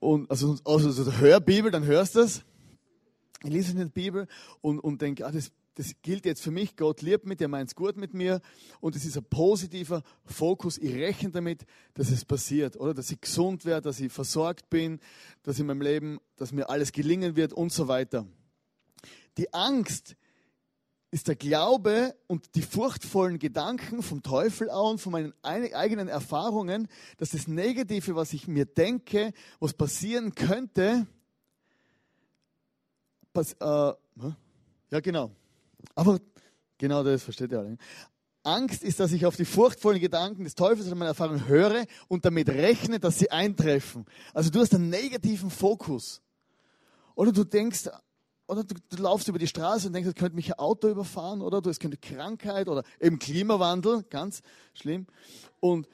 und 0.00 0.30
also, 0.30 0.56
also, 0.64 0.88
also 0.88 1.12
hör 1.12 1.40
Bibel, 1.40 1.70
dann 1.70 1.84
hörst 1.84 2.16
du 2.16 2.20
es. 2.20 2.42
Ich 3.44 3.50
lese 3.50 3.72
in 3.72 3.78
der 3.78 3.84
Bibel 3.86 4.26
und, 4.60 4.80
und 4.80 5.00
denke, 5.00 5.24
ah, 5.24 5.30
das 5.30 5.52
das 5.76 5.92
gilt 6.02 6.24
jetzt 6.24 6.42
für 6.42 6.50
mich, 6.50 6.76
Gott 6.76 7.02
liebt 7.02 7.26
mich, 7.26 7.40
er 7.40 7.48
meint 7.48 7.68
es 7.68 7.74
gut 7.74 7.96
mit 7.96 8.14
mir 8.14 8.40
und 8.80 8.94
es 8.94 9.04
ist 9.04 9.16
ein 9.16 9.24
positiver 9.24 10.02
Fokus. 10.24 10.78
Ich 10.78 10.94
rechne 10.94 11.30
damit, 11.30 11.66
dass 11.94 12.10
es 12.10 12.24
passiert, 12.24 12.76
oder? 12.76 12.94
Dass 12.94 13.10
ich 13.10 13.20
gesund 13.20 13.64
werde, 13.64 13.82
dass 13.82 13.98
ich 13.98 14.12
versorgt 14.12 14.70
bin, 14.70 15.00
dass 15.42 15.58
in 15.58 15.66
meinem 15.66 15.82
Leben, 15.82 16.20
dass 16.36 16.52
mir 16.52 16.70
alles 16.70 16.92
gelingen 16.92 17.34
wird 17.34 17.52
und 17.52 17.72
so 17.72 17.88
weiter. 17.88 18.26
Die 19.36 19.52
Angst 19.52 20.16
ist 21.14 21.28
der 21.28 21.36
Glaube 21.36 22.16
und 22.26 22.56
die 22.56 22.62
furchtvollen 22.62 23.38
Gedanken 23.38 24.02
vom 24.02 24.24
Teufel 24.24 24.68
auch 24.68 24.90
und 24.90 25.00
von 25.00 25.12
meinen 25.12 25.32
eigenen 25.42 26.08
Erfahrungen, 26.08 26.88
dass 27.18 27.30
das 27.30 27.46
Negative, 27.46 28.16
was 28.16 28.32
ich 28.32 28.48
mir 28.48 28.66
denke, 28.66 29.32
was 29.60 29.74
passieren 29.74 30.34
könnte, 30.34 31.06
pass, 33.32 33.52
äh, 33.52 33.92
ja 34.90 35.00
genau, 35.00 35.30
aber 35.94 36.18
genau 36.78 37.04
das 37.04 37.22
versteht 37.22 37.52
ihr 37.52 37.60
alle. 37.60 37.78
Angst 38.42 38.82
ist, 38.82 38.98
dass 38.98 39.12
ich 39.12 39.24
auf 39.24 39.36
die 39.36 39.44
furchtvollen 39.44 40.00
Gedanken 40.00 40.42
des 40.42 40.56
Teufels 40.56 40.88
und 40.88 40.98
meiner 40.98 41.10
Erfahrung 41.10 41.46
höre 41.46 41.84
und 42.08 42.24
damit 42.24 42.48
rechne, 42.48 42.98
dass 42.98 43.20
sie 43.20 43.30
eintreffen. 43.30 44.04
Also 44.32 44.50
du 44.50 44.58
hast 44.58 44.74
einen 44.74 44.90
negativen 44.90 45.50
Fokus. 45.50 46.22
Oder 47.14 47.30
du 47.30 47.44
denkst, 47.44 47.88
oder 48.46 48.64
du, 48.64 48.74
du 48.88 49.02
laufst 49.02 49.28
über 49.28 49.38
die 49.38 49.46
Straße 49.46 49.86
und 49.86 49.92
denkst, 49.92 50.08
es 50.08 50.14
könnte 50.14 50.36
mich 50.36 50.52
ein 50.52 50.58
Auto 50.58 50.88
überfahren, 50.88 51.40
oder 51.40 51.64
es 51.70 51.78
könnte 51.78 51.96
Krankheit 51.96 52.68
oder 52.68 52.84
eben 53.00 53.18
Klimawandel, 53.18 54.04
ganz 54.10 54.42
schlimm. 54.74 55.06
Und 55.60 55.88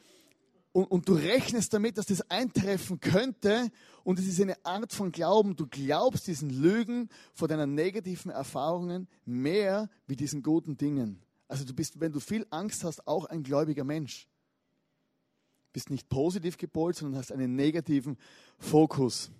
und, 0.72 0.84
und 0.84 1.08
du 1.08 1.14
rechnest 1.14 1.74
damit, 1.74 1.98
dass 1.98 2.06
das 2.06 2.22
eintreffen 2.30 3.00
könnte 3.00 3.70
und 4.04 4.18
es 4.18 4.26
ist 4.26 4.40
eine 4.40 4.64
Art 4.64 4.92
von 4.92 5.10
Glauben. 5.10 5.56
Du 5.56 5.66
glaubst 5.66 6.26
diesen 6.26 6.50
Lügen 6.50 7.08
vor 7.34 7.48
deinen 7.48 7.74
negativen 7.74 8.30
Erfahrungen 8.30 9.08
mehr 9.24 9.90
wie 10.06 10.16
diesen 10.16 10.42
guten 10.42 10.76
Dingen. 10.76 11.22
Also 11.48 11.64
du 11.64 11.74
bist, 11.74 11.98
wenn 11.98 12.12
du 12.12 12.20
viel 12.20 12.46
Angst 12.50 12.84
hast, 12.84 13.06
auch 13.08 13.24
ein 13.24 13.42
gläubiger 13.42 13.82
Mensch. 13.82 14.28
Du 15.66 15.72
bist 15.72 15.90
nicht 15.90 16.08
positiv 16.08 16.56
gepolt, 16.56 16.96
sondern 16.96 17.18
hast 17.18 17.32
einen 17.32 17.56
negativen 17.56 18.16
Fokus. 18.58 19.32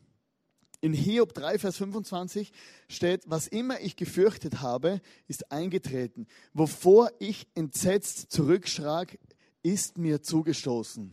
In 0.83 0.95
Hiob 0.95 1.35
3, 1.35 1.59
Vers 1.59 1.77
25 1.77 2.53
steht, 2.89 3.23
was 3.27 3.47
immer 3.47 3.81
ich 3.81 3.97
gefürchtet 3.97 4.63
habe, 4.63 5.01
ist 5.29 5.53
eingetreten. 5.53 6.27
Wovor 6.55 7.11
ich 7.19 7.47
entsetzt 7.55 8.33
zurückschrak, 8.33 9.19
ist 9.63 9.99
mir 9.99 10.23
zugestoßen. 10.23 11.13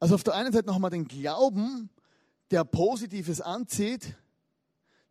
Also 0.00 0.16
auf 0.16 0.24
der 0.24 0.34
einen 0.34 0.52
Seite 0.52 0.66
nochmal 0.66 0.90
den 0.90 1.06
Glauben, 1.06 1.88
der 2.50 2.64
Positives 2.64 3.40
anzieht, 3.40 4.16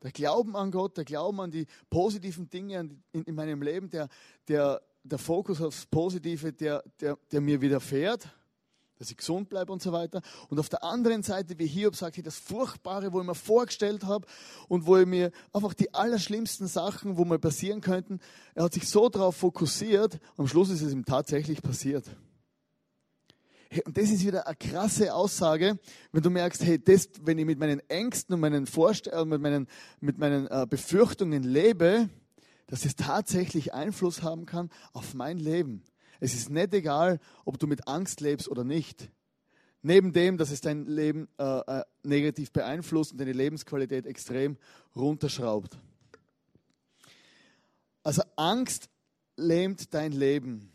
der 0.04 0.12
Glauben 0.12 0.56
an 0.56 0.72
Gott, 0.72 0.98
der 0.98 1.06
Glauben 1.06 1.40
an 1.40 1.52
die 1.52 1.66
positiven 1.90 2.50
Dinge 2.50 2.98
in, 3.12 3.24
in 3.24 3.36
meinem 3.36 3.62
Leben, 3.62 3.90
der, 3.90 4.10
der, 4.48 4.82
der 5.04 5.18
Fokus 5.18 5.62
aufs 5.62 5.86
Positive, 5.86 6.54
der, 6.54 6.84
der, 7.00 7.18
der 7.32 7.42
mir 7.42 7.62
widerfährt. 7.62 8.28
Dass 8.98 9.12
ich 9.12 9.18
gesund 9.18 9.50
bleibe 9.50 9.72
und 9.72 9.82
so 9.82 9.92
weiter. 9.92 10.22
Und 10.50 10.60
auf 10.60 10.70
der 10.70 10.84
anderen 10.84 11.24
Seite, 11.24 11.58
wie 11.60 11.68
Hiob 11.68 11.96
sagt, 11.96 12.26
das 12.26 12.38
Furchtbare, 12.38 13.12
wo 13.14 13.20
ich 13.20 13.28
mir 13.28 13.36
vorgestellt 13.36 14.04
habe 14.04 14.26
und 14.68 14.86
wo 14.86 14.98
ich 14.98 15.06
mir 15.06 15.32
einfach 15.54 15.74
die 15.74 15.94
allerschlimmsten 15.94 16.68
Sachen, 16.68 17.18
wo 17.18 17.26
mir 17.26 17.40
passieren 17.40 17.82
könnten, 17.82 18.20
er 18.54 18.66
hat 18.66 18.74
sich 18.74 18.88
so 18.88 19.10
darauf 19.10 19.36
fokussiert, 19.36 20.20
am 20.38 20.48
Schluss 20.48 20.70
ist 20.70 20.82
es 20.82 20.94
ihm 20.94 21.06
tatsächlich 21.06 21.62
passiert. 21.62 22.06
Hey, 23.70 23.84
und 23.86 23.98
das 23.98 24.10
ist 24.10 24.26
wieder 24.26 24.48
eine 24.48 24.56
krasse 24.56 25.14
Aussage, 25.14 25.78
wenn 26.12 26.24
du 26.24 26.30
merkst, 26.30 26.64
hey, 26.64 26.82
das, 26.82 27.10
wenn 27.22 27.38
ich 27.38 27.46
mit 27.46 27.60
meinen 27.60 27.82
Ängsten 27.90 28.36
und 28.36 28.40
meinen 28.40 28.68
Vorstellungen, 28.68 29.30
mit 29.30 29.42
meinen, 29.42 29.68
mit 30.00 30.18
meinen 30.18 30.48
äh, 30.48 30.66
Befürchtungen 30.70 31.44
lebe, 31.44 32.10
dass 32.68 32.86
es 32.86 32.96
tatsächlich 32.96 33.74
Einfluss 33.74 34.24
haben 34.24 34.46
kann 34.46 34.70
auf 34.94 35.14
mein 35.14 35.38
Leben. 35.38 35.84
Es 36.20 36.34
ist 36.34 36.50
nicht 36.50 36.74
egal, 36.74 37.20
ob 37.44 37.60
du 37.60 37.68
mit 37.68 37.88
Angst 37.88 38.22
lebst 38.22 38.48
oder 38.50 38.64
nicht. 38.64 39.12
Neben 39.82 40.14
dem, 40.14 40.38
dass 40.38 40.52
es 40.52 40.62
dein 40.62 40.86
Leben 40.86 41.28
äh, 41.38 41.44
äh, 41.44 41.84
negativ 42.04 42.52
beeinflusst 42.52 43.12
und 43.12 43.20
deine 43.20 43.34
Lebensqualität 43.34 44.08
extrem 44.08 44.58
runterschraubt. 44.96 45.78
Also 48.04 48.24
Angst 48.36 48.90
lähmt 49.38 49.94
dein 49.94 50.12
Leben. 50.12 50.72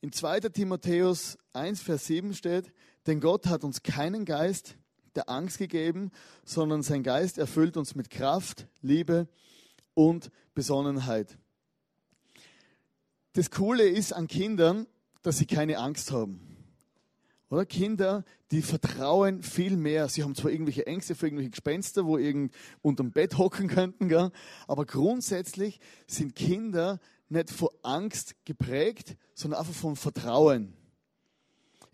In 0.00 0.12
2. 0.12 0.40
Timotheus 0.40 1.38
1, 1.52 1.82
Vers 1.82 2.06
7 2.06 2.34
steht, 2.34 2.72
denn 3.06 3.20
Gott 3.20 3.46
hat 3.46 3.64
uns 3.64 3.82
keinen 3.82 4.24
Geist 4.24 4.76
der 5.14 5.28
Angst 5.28 5.58
gegeben, 5.58 6.10
sondern 6.44 6.82
sein 6.82 7.02
Geist 7.02 7.38
erfüllt 7.38 7.76
uns 7.76 7.94
mit 7.94 8.10
Kraft, 8.10 8.66
Liebe 8.80 9.28
und 9.94 10.30
Besonnenheit. 10.54 11.38
Das 13.32 13.50
Coole 13.50 13.84
ist 13.88 14.12
an 14.12 14.26
Kindern, 14.26 14.86
dass 15.22 15.38
sie 15.38 15.46
keine 15.46 15.78
Angst 15.78 16.10
haben. 16.10 16.50
Oder 17.48 17.66
Kinder, 17.66 18.24
die 18.52 18.62
vertrauen 18.62 19.42
viel 19.42 19.76
mehr. 19.76 20.08
Sie 20.08 20.22
haben 20.22 20.34
zwar 20.34 20.50
irgendwelche 20.50 20.86
Ängste 20.86 21.14
für 21.14 21.26
irgendwelche 21.26 21.50
Gespenster, 21.50 22.06
wo 22.06 22.16
irgend 22.16 22.54
unterm 22.80 23.10
Bett 23.10 23.38
hocken 23.38 23.68
könnten, 23.68 24.08
gell? 24.08 24.30
aber 24.68 24.86
grundsätzlich 24.86 25.80
sind 26.06 26.34
Kinder 26.34 27.00
nicht 27.28 27.50
von 27.50 27.68
Angst 27.82 28.34
geprägt, 28.44 29.16
sondern 29.34 29.60
einfach 29.60 29.74
von 29.74 29.96
Vertrauen. 29.96 30.74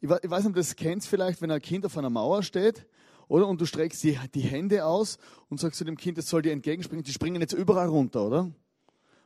Ich 0.00 0.08
weiß 0.08 0.22
nicht, 0.22 0.46
ob 0.46 0.54
das 0.54 0.76
kennst 0.76 1.08
vielleicht, 1.08 1.40
wenn 1.40 1.50
ein 1.50 1.60
Kind 1.60 1.86
auf 1.86 1.96
einer 1.96 2.10
Mauer 2.10 2.42
steht, 2.42 2.86
oder? 3.28 3.48
Und 3.48 3.60
du 3.60 3.66
streckst 3.66 4.02
die, 4.04 4.18
die 4.34 4.40
Hände 4.40 4.84
aus 4.84 5.18
und 5.48 5.58
sagst 5.58 5.78
zu 5.78 5.84
dem 5.84 5.96
Kind, 5.96 6.16
es 6.18 6.28
soll 6.28 6.42
dir 6.42 6.52
entgegenspringen. 6.52 7.02
Die 7.02 7.12
springen 7.12 7.40
jetzt 7.40 7.54
überall 7.54 7.88
runter, 7.88 8.26
oder? 8.26 8.52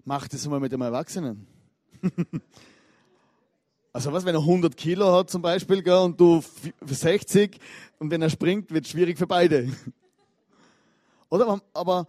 Mach 0.05 0.27
das 0.29 0.47
mal 0.49 0.61
mit 0.61 0.73
dem 0.73 0.81
Erwachsenen. 0.81 1.47
also 3.93 4.13
was, 4.13 4.25
wenn 4.25 4.35
er 4.35 4.41
100 4.41 4.77
Kilo 4.77 5.13
hat 5.13 5.31
zum 5.31 5.43
Beispiel 5.43 5.83
gell, 5.83 5.99
und 5.99 6.21
du 6.21 6.43
60 6.85 7.59
und 7.99 8.11
wenn 8.11 8.23
er 8.23 8.31
springt, 8.31 8.71
wird 8.71 8.85
es 8.85 8.91
schwierig 8.91 9.19
für 9.19 9.27
beide. 9.27 9.71
Oder? 11.29 11.61
Aber 11.73 12.07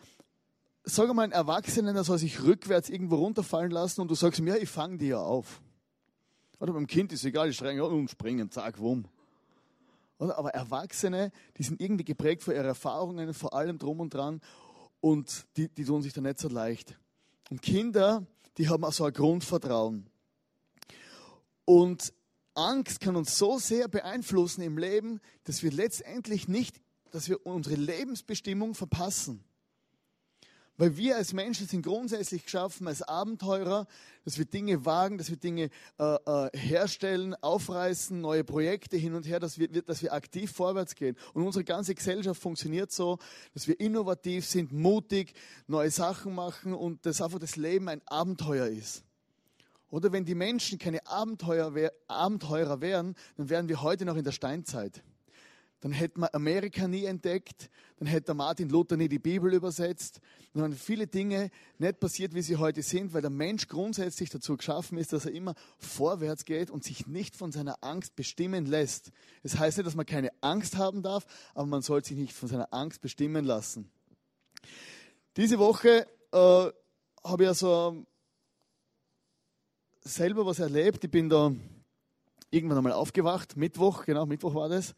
sag 0.84 1.14
mal, 1.14 1.24
ein 1.24 1.32
Erwachsener, 1.32 1.94
der 1.94 2.04
soll 2.04 2.18
sich 2.18 2.44
rückwärts 2.44 2.90
irgendwo 2.90 3.16
runterfallen 3.16 3.72
lassen 3.72 4.02
und 4.02 4.10
du 4.10 4.16
sagst 4.16 4.40
ihm, 4.40 4.48
ja, 4.48 4.56
ich 4.56 4.70
fange 4.70 4.98
die 4.98 5.08
ja 5.08 5.20
auf. 5.20 5.62
Oder 6.60 6.74
beim 6.74 6.88
Kind 6.88 7.12
ist 7.12 7.26
egal, 7.26 7.50
ich 7.50 7.56
streng 7.56 7.82
und 7.82 8.10
springen, 8.10 8.52
zack, 8.52 8.80
wumm. 8.80 9.06
Oder? 10.20 10.38
Aber 10.38 10.52
Erwachsene, 10.52 11.32
die 11.58 11.64
sind 11.64 11.82
irgendwie 11.82 12.04
geprägt 12.04 12.44
von 12.44 12.54
ihren 12.54 12.66
Erfahrungen, 12.66 13.34
vor 13.34 13.54
allem 13.54 13.78
drum 13.80 14.00
und 14.00 14.14
dran 14.14 14.42
und 15.00 15.46
die, 15.58 15.68
die 15.68 15.84
tun 15.84 16.04
sich 16.04 16.14
da 16.14 16.22
nicht 16.22 16.40
so 16.40 16.48
leicht. 16.48 16.98
Und 17.50 17.62
Kinder, 17.62 18.26
die 18.58 18.70
haben 18.70 18.84
auch 18.84 18.94
so 18.94 19.06
ein 19.06 19.14
Grundvertrauen. 19.14 20.10
Und 21.66 22.14
Angst 22.54 23.00
kann 23.00 23.16
uns 23.16 23.38
so 23.38 23.60
sehr 23.60 23.88
beeinflussen 23.88 24.62
im 24.62 24.78
Leben, 24.78 25.22
dass 25.44 25.64
wir 25.64 25.72
letztendlich 25.72 26.48
nicht, 26.48 26.82
dass 27.12 27.30
wir 27.30 27.46
unsere 27.46 27.76
Lebensbestimmung 27.76 28.74
verpassen. 28.74 29.44
Weil 30.82 30.98
wir 30.98 31.16
als 31.16 31.32
Menschen 31.34 31.68
sind 31.68 31.84
grundsätzlich 31.84 32.44
geschaffen 32.44 32.88
als 32.88 33.04
Abenteurer, 33.04 33.86
dass 34.26 34.40
wir 34.40 34.46
Dinge 34.46 34.84
wagen, 34.84 35.20
dass 35.20 35.30
wir 35.30 35.38
Dinge 35.38 35.70
äh, 36.00 36.16
äh, 36.26 36.58
herstellen, 36.58 37.36
aufreißen, 37.36 38.20
neue 38.20 38.44
Projekte 38.44 38.98
hin 38.98 39.14
und 39.14 39.28
her, 39.28 39.40
dass 39.40 39.60
wir, 39.60 39.68
dass 39.68 40.02
wir 40.02 40.12
aktiv 40.12 40.52
vorwärts 40.52 40.96
gehen. 40.96 41.16
Und 41.36 41.46
unsere 41.46 41.64
ganze 41.64 41.94
Gesellschaft 41.94 42.42
funktioniert 42.42 42.92
so, 42.92 43.20
dass 43.54 43.68
wir 43.68 43.80
innovativ 43.80 44.48
sind, 44.48 44.72
mutig, 44.72 45.36
neue 45.68 45.92
Sachen 45.92 46.34
machen 46.34 46.74
und 46.74 47.06
dass 47.06 47.22
einfach 47.22 47.38
das 47.38 47.58
Leben 47.58 47.88
ein 47.88 48.02
Abenteuer 48.08 48.66
ist. 48.66 49.04
Oder 49.92 50.12
wenn 50.12 50.26
die 50.26 50.34
Menschen 50.34 50.80
keine 50.80 51.06
Abenteuer, 51.06 51.92
Abenteurer 52.08 52.82
wären, 52.82 53.14
dann 53.38 53.50
wären 53.52 53.70
wir 53.70 53.84
heute 53.84 54.04
noch 54.06 54.16
in 54.16 54.24
der 54.24 54.32
Steinzeit 54.32 55.04
dann 55.82 55.92
hätte 55.92 56.20
man 56.20 56.30
Amerika 56.34 56.88
nie 56.88 57.06
entdeckt, 57.06 57.70
dann 57.98 58.08
hätte 58.08 58.36
Martin 58.36 58.70
Luther 58.70 58.98
nie 58.98 59.10
die 59.10 59.20
Bibel 59.20 59.52
übersetzt, 59.54 60.22
dann 60.54 60.62
wären 60.62 60.74
viele 60.74 61.08
Dinge 61.08 61.50
nicht 61.80 62.00
passiert, 62.00 62.36
wie 62.36 62.44
sie 62.44 62.58
heute 62.58 62.84
sind, 62.84 63.14
weil 63.14 63.22
der 63.22 63.32
Mensch 63.32 63.68
grundsätzlich 63.68 64.30
dazu 64.30 64.56
geschaffen 64.56 65.00
ist, 65.00 65.12
dass 65.12 65.26
er 65.26 65.32
immer 65.32 65.56
vorwärts 65.80 66.46
geht 66.46 66.70
und 66.70 66.84
sich 66.84 67.08
nicht 67.08 67.36
von 67.36 67.52
seiner 67.52 67.84
Angst 67.84 68.16
bestimmen 68.16 68.68
lässt. 68.68 69.12
Es 69.42 69.54
das 69.54 69.60
heißt 69.60 69.78
nicht, 69.78 69.88
dass 69.88 69.96
man 69.96 70.06
keine 70.06 70.30
Angst 70.42 70.78
haben 70.78 71.02
darf, 71.02 71.26
aber 71.56 71.66
man 71.66 71.82
soll 71.82 72.06
sich 72.06 72.16
nicht 72.16 72.34
von 72.34 72.48
seiner 72.48 72.72
Angst 72.72 73.02
bestimmen 73.02 73.44
lassen. 73.44 73.90
Diese 75.36 75.58
Woche 75.58 76.06
äh, 76.32 76.72
habe 77.24 77.44
ich 77.44 77.48
also 77.48 78.06
selber 80.02 80.46
was 80.46 80.60
erlebt. 80.60 81.04
Ich 81.04 81.12
bin 81.12 81.28
da 81.28 81.52
irgendwann 82.52 82.78
einmal 82.78 82.94
aufgewacht, 82.94 83.58
Mittwoch, 83.58 84.06
genau, 84.06 84.28
Mittwoch 84.28 84.54
war 84.54 84.70
das 84.70 84.94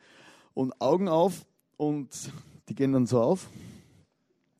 und 0.53 0.79
Augen 0.81 1.07
auf 1.07 1.45
und 1.77 2.09
die 2.69 2.75
gehen 2.75 2.93
dann 2.93 3.07
so 3.07 3.21
auf. 3.21 3.49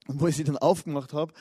Und 0.08 0.20
wo 0.20 0.28
ich 0.28 0.36
sie 0.36 0.44
dann 0.44 0.58
aufgemacht 0.58 1.14
habe, 1.14 1.34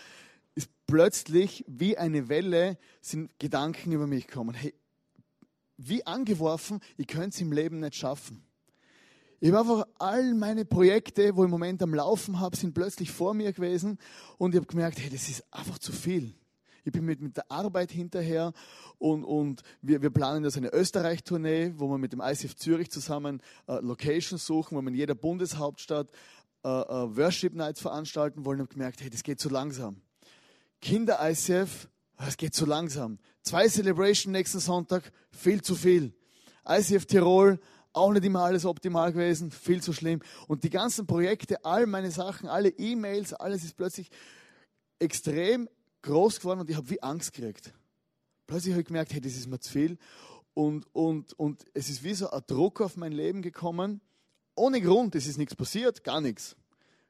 ist 0.55 0.69
plötzlich 0.87 1.65
wie 1.67 1.99
eine 1.99 2.29
Welle 2.29 2.79
sind 3.01 3.39
Gedanken 3.39 3.93
über 3.93 4.07
mich 4.07 4.27
gekommen. 4.27 4.55
Hey, 4.55 4.75
wie 5.77 6.07
angeworfen, 6.07 6.81
ich 6.97 7.07
könnte 7.07 7.31
es 7.31 7.41
im 7.41 7.53
Leben 7.53 7.81
nicht 7.81 7.97
schaffen. 7.97 8.45
Ich 9.41 9.51
habe 9.51 9.61
einfach 9.61 9.87
all 9.99 10.35
meine 10.35 10.65
Projekte, 10.65 11.35
wo 11.35 11.43
ich 11.43 11.47
im 11.47 11.51
Moment 11.51 11.83
am 11.83 11.95
Laufen 11.95 12.39
habe, 12.39 12.57
sind 12.57 12.75
plötzlich 12.75 13.11
vor 13.11 13.35
mir 13.35 13.53
gewesen 13.53 13.99
und 14.39 14.55
ich 14.55 14.61
habe 14.61 14.69
gemerkt, 14.69 15.01
hey, 15.01 15.11
das 15.11 15.29
ist 15.29 15.45
einfach 15.53 15.81
zu 15.81 15.91
viel 15.91 16.35
ich 16.85 16.93
bin 16.93 17.05
mit, 17.05 17.21
mit 17.21 17.37
der 17.37 17.51
Arbeit 17.51 17.93
hinterher 17.93 18.53
und, 18.99 19.25
und 19.25 19.63
wir, 19.81 20.03
wir 20.03 20.11
planen 20.11 20.45
jetzt 20.45 20.57
eine 20.57 20.73
Österreich-Tournee, 20.73 21.75
wo 21.77 21.89
wir 21.89 21.99
mit 21.99 22.13
dem 22.13 22.21
ICF 22.21 22.57
Zürich 22.57 22.91
zusammen 22.91 23.41
äh, 23.69 23.81
Locations 23.81 24.45
suchen, 24.45 24.77
wo 24.77 24.83
wir 24.83 24.89
in 24.89 24.95
jeder 24.95 25.15
Bundeshauptstadt 25.15 26.11
äh, 26.65 26.69
äh, 26.69 27.17
Worship 27.17 27.55
Nights 27.55 27.81
veranstalten 27.81 28.45
wollen 28.45 28.61
und 28.61 28.71
gemerkt, 28.71 29.01
hey, 29.01 29.11
das 29.11 29.23
geht 29.23 29.41
zu 29.41 29.49
langsam. 29.49 30.01
Kinder-ICF, 30.81 31.89
es 32.27 32.37
geht 32.37 32.55
zu 32.55 32.67
langsam. 32.67 33.19
Zwei 33.43 33.69
Celebration 33.69 34.33
nächsten 34.33 34.61
Sonntag, 34.61 35.13
viel 35.31 35.63
zu 35.63 35.75
viel. 35.75 36.15
ICF 36.69 37.07
Tirol, 37.07 37.61
auch 37.93 38.13
nicht 38.13 38.25
immer 38.25 38.43
alles 38.43 38.65
optimal 38.65 39.13
gewesen, 39.13 39.51
viel 39.51 39.83
zu 39.83 39.93
schlimm. 39.93 40.21
Und 40.49 40.65
die 40.65 40.71
ganzen 40.71 41.07
Projekte, 41.07 41.65
all 41.65 41.87
meine 41.87 42.11
Sachen, 42.11 42.49
alle 42.49 42.71
E-Mails, 42.71 43.35
alles 43.35 43.65
ist 43.65 43.77
plötzlich 43.77 44.11
extrem 44.99 45.69
groß 46.03 46.41
geworden 46.41 46.61
und 46.61 46.71
ich 46.71 46.77
habe 46.77 46.91
wie 46.91 47.03
Angst 47.03 47.33
gekriegt. 47.33 47.73
Plötzlich 48.47 48.73
habe 48.73 48.83
ich 48.83 48.89
gemerkt, 48.89 49.13
hey, 49.13 49.21
das 49.21 49.33
ist 49.33 49.47
mir 49.47 49.61
zu 49.61 49.73
viel. 49.73 49.99
Und, 50.55 50.87
und, 50.95 51.33
und 51.39 51.65
es 51.73 51.89
ist 51.89 52.05
wie 52.05 52.15
so 52.15 52.31
ein 52.31 52.43
Druck 52.47 52.81
auf 52.81 52.97
mein 52.97 53.13
Leben 53.13 53.41
gekommen. 53.41 54.01
Ohne 54.55 54.81
Grund, 54.81 55.15
es 55.15 55.27
ist 55.27 55.39
nichts 55.39 55.57
passiert, 55.57 56.05
gar 56.05 56.21
nichts. 56.21 56.57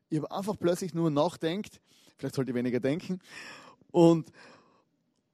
Ich 0.09 0.19
habe 0.19 0.31
einfach 0.31 0.57
plötzlich 0.59 0.95
nur 0.95 1.11
nachdenkt, 1.11 1.81
vielleicht 2.17 2.35
sollte 2.35 2.53
ich 2.53 2.55
weniger 2.55 2.79
denken, 2.79 3.21
und, 3.91 4.31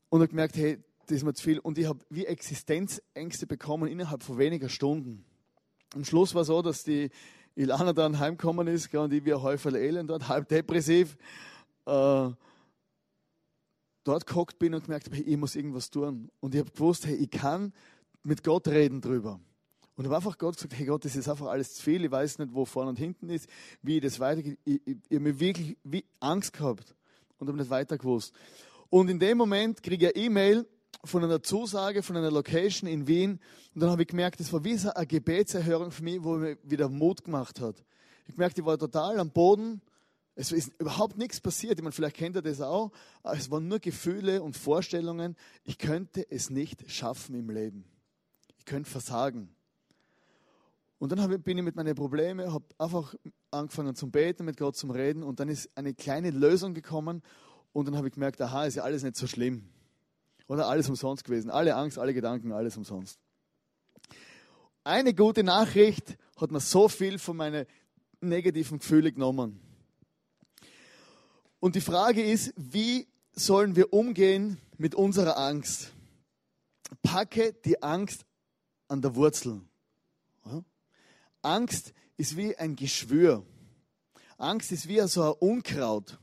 und 0.09 0.21
habe 0.21 0.29
gemerkt, 0.29 0.57
hey, 0.57 0.79
das 1.07 1.19
ist 1.19 1.25
mir 1.25 1.35
zu 1.35 1.43
viel. 1.43 1.59
Und 1.59 1.79
ich 1.79 1.87
habe 1.87 1.99
wie 2.11 2.27
Existenzängste 2.27 3.47
bekommen 3.47 3.91
innerhalb 3.91 4.23
von 4.23 4.39
weniger 4.39 4.69
Stunden. 4.69 5.25
Am 5.95 6.05
Schluss 6.05 6.35
war 6.35 6.45
so, 6.45 6.63
dass 6.63 6.85
die 6.85 7.11
Ilana 7.57 7.93
dann 7.93 8.19
heimgekommen 8.19 8.69
ist 8.69 8.95
und 8.95 9.13
ich 9.13 9.25
wie 9.25 9.35
ein 9.35 9.43
Häufel 9.43 9.75
Elend 9.75 10.11
dort, 10.11 10.29
halb 10.29 10.49
depressiv. 10.49 11.17
Äh, 11.87 12.31
dort 14.09 14.27
gehockt 14.27 14.59
bin 14.59 14.75
und 14.75 14.85
gemerkt 14.85 15.07
habe, 15.07 15.17
hey, 15.17 15.25
ich 15.25 15.37
muss 15.37 15.55
irgendwas 15.55 15.91
tun. 15.91 16.31
Und 16.41 16.55
ich 16.55 16.61
habe 16.61 16.71
gewusst, 16.71 17.07
hey, 17.07 17.15
ich 17.15 17.31
kann 17.31 17.73
mit 18.23 18.43
Gott 18.43 18.67
reden 18.69 19.01
drüber. 19.01 19.39
Und 19.97 20.05
habe 20.07 20.17
einfach 20.17 20.39
Gott 20.39 20.55
gesagt, 20.55 20.79
hey 20.79 20.87
Gott, 20.87 21.05
das 21.05 21.15
ist 21.15 21.29
einfach 21.29 21.47
alles 21.47 21.75
zu 21.75 21.83
viel, 21.83 22.05
ich 22.05 22.11
weiß 22.11 22.39
nicht, 22.39 22.55
wo 22.55 22.65
vorne 22.65 22.91
und 22.91 22.99
hinten 22.99 23.29
ist, 23.29 23.49
wie 23.83 24.01
das 24.01 24.19
weitergeht. 24.19 24.59
Ich, 24.65 24.81
ich, 24.87 24.97
ich 25.09 25.17
habe 25.17 25.21
mir 25.21 25.39
wirklich 25.39 25.77
wie 25.85 26.05
Angst 26.21 26.53
gehabt 26.53 26.95
und 27.39 27.49
habe 27.49 27.59
nicht 27.59 27.69
weiter 27.69 27.99
gewusst. 27.99 28.33
Und 28.91 29.11
in 29.11 29.19
dem 29.19 29.37
Moment 29.37 29.83
kriege 29.83 30.09
ich 30.09 30.17
eine 30.17 30.25
E-Mail 30.25 30.67
von 31.05 31.23
einer 31.23 31.43
Zusage, 31.43 32.03
von 32.03 32.17
einer 32.17 32.31
Location 32.31 32.89
in 32.89 33.07
Wien. 33.07 33.41
Und 33.75 33.83
dann 33.83 33.91
habe 33.91 34.03
ich 34.03 34.09
gemerkt, 34.09 34.41
das 34.41 34.53
war 34.53 34.65
wie 34.65 34.77
so 34.77 34.91
eine 34.95 35.07
Gebetserhörung 35.07 35.91
für 35.91 36.03
mich, 36.03 36.23
wo 36.23 36.37
mir 36.37 36.57
wieder 36.63 36.89
Mut 36.89 37.25
gemacht 37.25 37.61
hat. 37.61 37.85
Ich 38.27 38.35
gemerkt, 38.35 38.59
ich 38.59 38.65
war 38.65 38.79
total 38.79 39.19
am 39.21 39.31
Boden 39.31 39.83
es 40.41 40.53
ist 40.53 40.73
überhaupt 40.79 41.19
nichts 41.19 41.41
passiert. 41.41 41.79
Ich 41.79 41.83
meine, 41.83 41.91
vielleicht 41.91 42.15
kennt 42.15 42.37
ihr 42.37 42.43
das 42.43 42.61
auch. 42.61 42.93
Es 43.25 43.51
waren 43.51 43.67
nur 43.67 43.81
Gefühle 43.81 44.41
und 44.41 44.57
Vorstellungen. 44.57 45.35
Ich 45.65 45.79
könnte 45.79 46.31
es 46.31 46.49
nicht 46.49 46.89
schaffen 46.89 47.35
im 47.35 47.51
Leben. 47.51 47.85
Ich 48.57 48.65
könnte 48.65 48.89
versagen. 48.89 49.49
Und 51.01 51.11
dann 51.11 51.43
bin 51.43 51.59
ich 51.59 51.65
mit 51.65 51.75
meinen 51.75 51.97
Problemen, 51.97 52.53
habe 52.53 52.65
einfach 52.79 53.17
angefangen 53.51 53.97
zum 53.97 54.13
Beten, 54.13 54.45
mit 54.45 54.57
Gott 54.57 54.77
zum 54.77 54.93
Reden 54.93 55.25
und 55.25 55.41
dann 55.41 55.49
ist 55.49 55.71
eine 55.77 55.93
kleine 55.93 56.31
Lösung 56.31 56.73
gekommen 56.73 57.23
und 57.73 57.89
dann 57.89 57.97
habe 57.97 58.07
ich 58.07 58.15
gemerkt, 58.15 58.41
aha, 58.41 58.65
ist 58.67 58.77
ja 58.77 58.85
alles 58.85 59.03
nicht 59.03 59.17
so 59.17 59.27
schlimm. 59.27 59.69
Oder 60.47 60.69
alles 60.69 60.89
umsonst 60.89 61.25
gewesen. 61.25 61.51
Alle 61.51 61.75
Angst, 61.75 61.99
alle 61.99 62.15
Gedanken, 62.15 62.53
alles 62.53 62.77
umsonst. 62.77 63.19
Eine 64.85 65.15
gute 65.15 65.43
Nachricht 65.43 66.17
hat 66.37 66.53
mir 66.53 66.61
so 66.61 66.89
viel 66.89 67.19
von 67.19 67.37
meinen 67.37 67.67
negativen 68.21 68.79
Gefühlen 68.79 69.13
genommen. 69.13 69.68
Und 71.61 71.75
die 71.75 71.81
Frage 71.81 72.23
ist, 72.23 72.53
wie 72.57 73.09
sollen 73.33 73.75
wir 73.75 73.93
umgehen 73.93 74.59
mit 74.77 74.95
unserer 74.95 75.39
Angst? 75.39 75.93
Packe 77.03 77.53
die 77.65 77.83
Angst 77.83 78.25
an 78.87 79.03
der 79.03 79.17
Wurzel. 79.17 79.61
Angst 81.43 81.93
ist 82.17 82.37
wie 82.37 82.57
ein 82.57 82.77
Geschwür. 82.77 83.45
Angst 84.37 84.71
ist 84.73 84.89
wie 84.89 85.01
so 85.09 85.23
ein 85.23 85.35
Unkraut. 85.41 86.19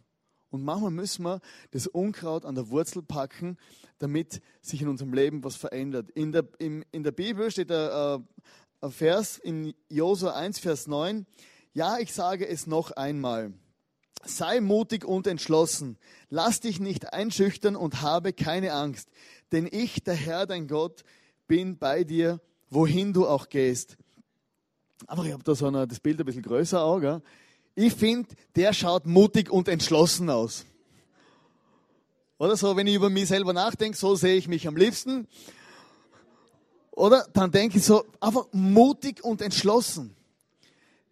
Und 0.49 0.63
manchmal 0.63 0.91
müssen 0.91 1.23
wir 1.23 1.41
das 1.71 1.87
Unkraut 1.87 2.45
an 2.45 2.55
der 2.55 2.69
Wurzel 2.69 3.01
packen, 3.01 3.57
damit 3.99 4.41
sich 4.61 4.81
in 4.81 4.87
unserem 4.87 5.13
Leben 5.13 5.43
was 5.43 5.57
verändert. 5.57 6.11
In 6.11 6.31
der, 6.31 6.47
in, 6.59 6.85
in 6.91 7.03
der 7.03 7.11
Bibel 7.11 7.51
steht 7.51 7.71
ein, 7.71 8.25
ein 8.79 8.91
Vers 8.91 9.37
in 9.37 9.73
Josua 9.89 10.33
1, 10.33 10.59
Vers 10.59 10.87
9. 10.87 11.25
Ja, 11.73 11.97
ich 11.97 12.13
sage 12.13 12.47
es 12.47 12.67
noch 12.67 12.91
einmal. 12.91 13.53
Sei 14.25 14.59
mutig 14.59 15.05
und 15.05 15.27
entschlossen. 15.27 15.97
Lass 16.29 16.59
dich 16.59 16.79
nicht 16.79 17.13
einschüchtern 17.13 17.75
und 17.75 18.01
habe 18.01 18.33
keine 18.33 18.73
Angst. 18.73 19.09
Denn 19.51 19.67
ich, 19.71 20.03
der 20.03 20.15
Herr, 20.15 20.45
dein 20.45 20.67
Gott, 20.67 21.03
bin 21.47 21.77
bei 21.77 22.03
dir, 22.03 22.41
wohin 22.69 23.13
du 23.13 23.27
auch 23.27 23.49
gehst. 23.49 23.97
Aber 25.07 25.25
ich 25.25 25.33
habe 25.33 25.43
da 25.43 25.53
so 25.55 25.67
eine, 25.67 25.87
das 25.87 25.99
Bild 25.99 26.19
ein 26.19 26.25
bisschen 26.25 26.41
größer 26.41 26.81
auch. 26.81 26.99
Gell? 26.99 27.21
Ich 27.75 27.93
finde, 27.93 28.29
der 28.55 28.73
schaut 28.73 29.05
mutig 29.05 29.51
und 29.51 29.67
entschlossen 29.67 30.29
aus. 30.29 30.65
Oder 32.37 32.57
so, 32.57 32.75
wenn 32.75 32.87
ich 32.87 32.95
über 32.95 33.09
mich 33.09 33.27
selber 33.27 33.53
nachdenke, 33.53 33.97
so 33.97 34.15
sehe 34.15 34.35
ich 34.35 34.47
mich 34.47 34.67
am 34.67 34.75
liebsten. 34.75 35.27
Oder 36.91 37.27
dann 37.33 37.51
denke 37.51 37.77
ich 37.77 37.85
so, 37.85 38.05
einfach 38.19 38.47
mutig 38.51 39.23
und 39.23 39.41
entschlossen. 39.41 40.15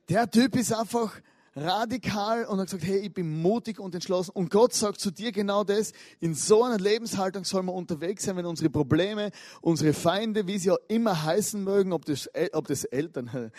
Der 0.10 0.30
Typ 0.30 0.56
ist 0.56 0.74
einfach 0.74 1.14
radikal 1.56 2.46
und 2.46 2.60
hat 2.60 2.68
gesagt, 2.68 2.84
hey, 2.84 3.00
ich 3.00 3.14
bin 3.14 3.42
mutig 3.42 3.80
und 3.80 3.94
entschlossen. 3.94 4.32
Und 4.32 4.50
Gott 4.50 4.74
sagt 4.74 5.00
zu 5.00 5.12
dir 5.12 5.32
genau 5.32 5.64
das. 5.64 5.94
In 6.20 6.34
so 6.34 6.64
einer 6.64 6.78
Lebenshaltung 6.78 7.44
soll 7.44 7.64
man 7.64 7.76
unterwegs 7.76 8.24
sein, 8.24 8.36
wenn 8.38 8.46
unsere 8.46 8.70
Probleme, 8.70 9.32
unsere 9.62 9.94
Feinde, 9.94 10.48
wie 10.48 10.58
sie 10.58 10.72
auch 10.72 10.80
immer 10.88 11.24
heißen 11.24 11.64
mögen, 11.64 11.94
ob 11.94 12.06
das, 12.06 12.30
ob 12.54 12.68
das 12.68 12.86
Eltern, 12.86 13.52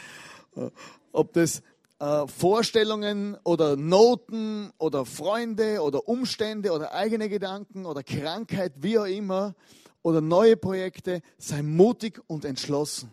ob 1.13 1.33
das 1.33 1.63
äh, 2.01 2.27
Vorstellungen 2.27 3.37
oder 3.45 3.77
Noten 3.77 4.73
oder 4.79 5.07
Freunde 5.07 5.81
oder 5.81 6.09
Umstände 6.09 6.73
oder 6.73 6.93
eigene 6.93 7.29
Gedanken 7.29 7.87
oder 7.87 8.03
Krankheit, 8.03 8.73
wie 8.81 8.99
auch 8.99 9.07
immer, 9.07 9.55
oder 10.03 10.21
neue 10.21 10.57
Projekte, 10.57 11.23
sei 11.39 11.63
mutig 11.63 12.21
und 12.27 12.45
entschlossen. 12.45 13.11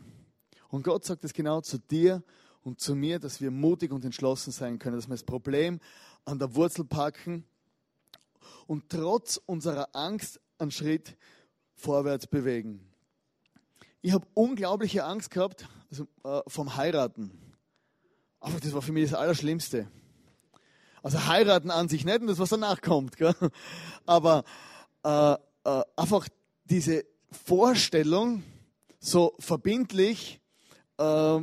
Und 0.69 0.83
Gott 0.83 1.05
sagt 1.05 1.23
es 1.23 1.33
genau 1.33 1.61
zu 1.61 1.77
dir 1.77 2.23
und 2.63 2.79
zu 2.79 2.95
mir, 2.95 3.19
dass 3.19 3.41
wir 3.41 3.51
mutig 3.51 3.91
und 3.91 4.05
entschlossen 4.05 4.51
sein 4.51 4.79
können, 4.79 4.95
dass 4.95 5.07
wir 5.07 5.15
das 5.15 5.23
Problem 5.23 5.79
an 6.25 6.39
der 6.39 6.55
Wurzel 6.55 6.85
packen 6.85 7.45
und 8.67 8.89
trotz 8.89 9.37
unserer 9.45 9.89
Angst 9.93 10.39
einen 10.57 10.71
Schritt 10.71 11.17
vorwärts 11.75 12.27
bewegen. 12.27 12.87
Ich 14.01 14.13
habe 14.13 14.27
unglaubliche 14.33 15.03
Angst 15.03 15.31
gehabt 15.31 15.67
also, 15.89 16.07
äh, 16.23 16.41
vom 16.47 16.75
Heiraten. 16.75 17.31
Aber 18.39 18.59
das 18.59 18.73
war 18.73 18.81
für 18.81 18.91
mich 18.91 19.09
das 19.09 19.19
Allerschlimmste. 19.19 19.87
Also 21.03 21.25
heiraten 21.25 21.71
an 21.71 21.89
sich 21.89 22.05
nicht 22.05 22.21
und 22.21 22.27
das, 22.27 22.39
was 22.39 22.49
danach 22.49 22.81
kommt. 22.81 23.17
Gell? 23.17 23.35
Aber 24.05 24.43
äh, 25.03 25.33
äh, 25.33 25.83
einfach 25.95 26.27
diese 26.65 27.05
Vorstellung, 27.45 28.43
so 28.99 29.35
verbindlich, 29.39 30.39
äh, 30.97 31.39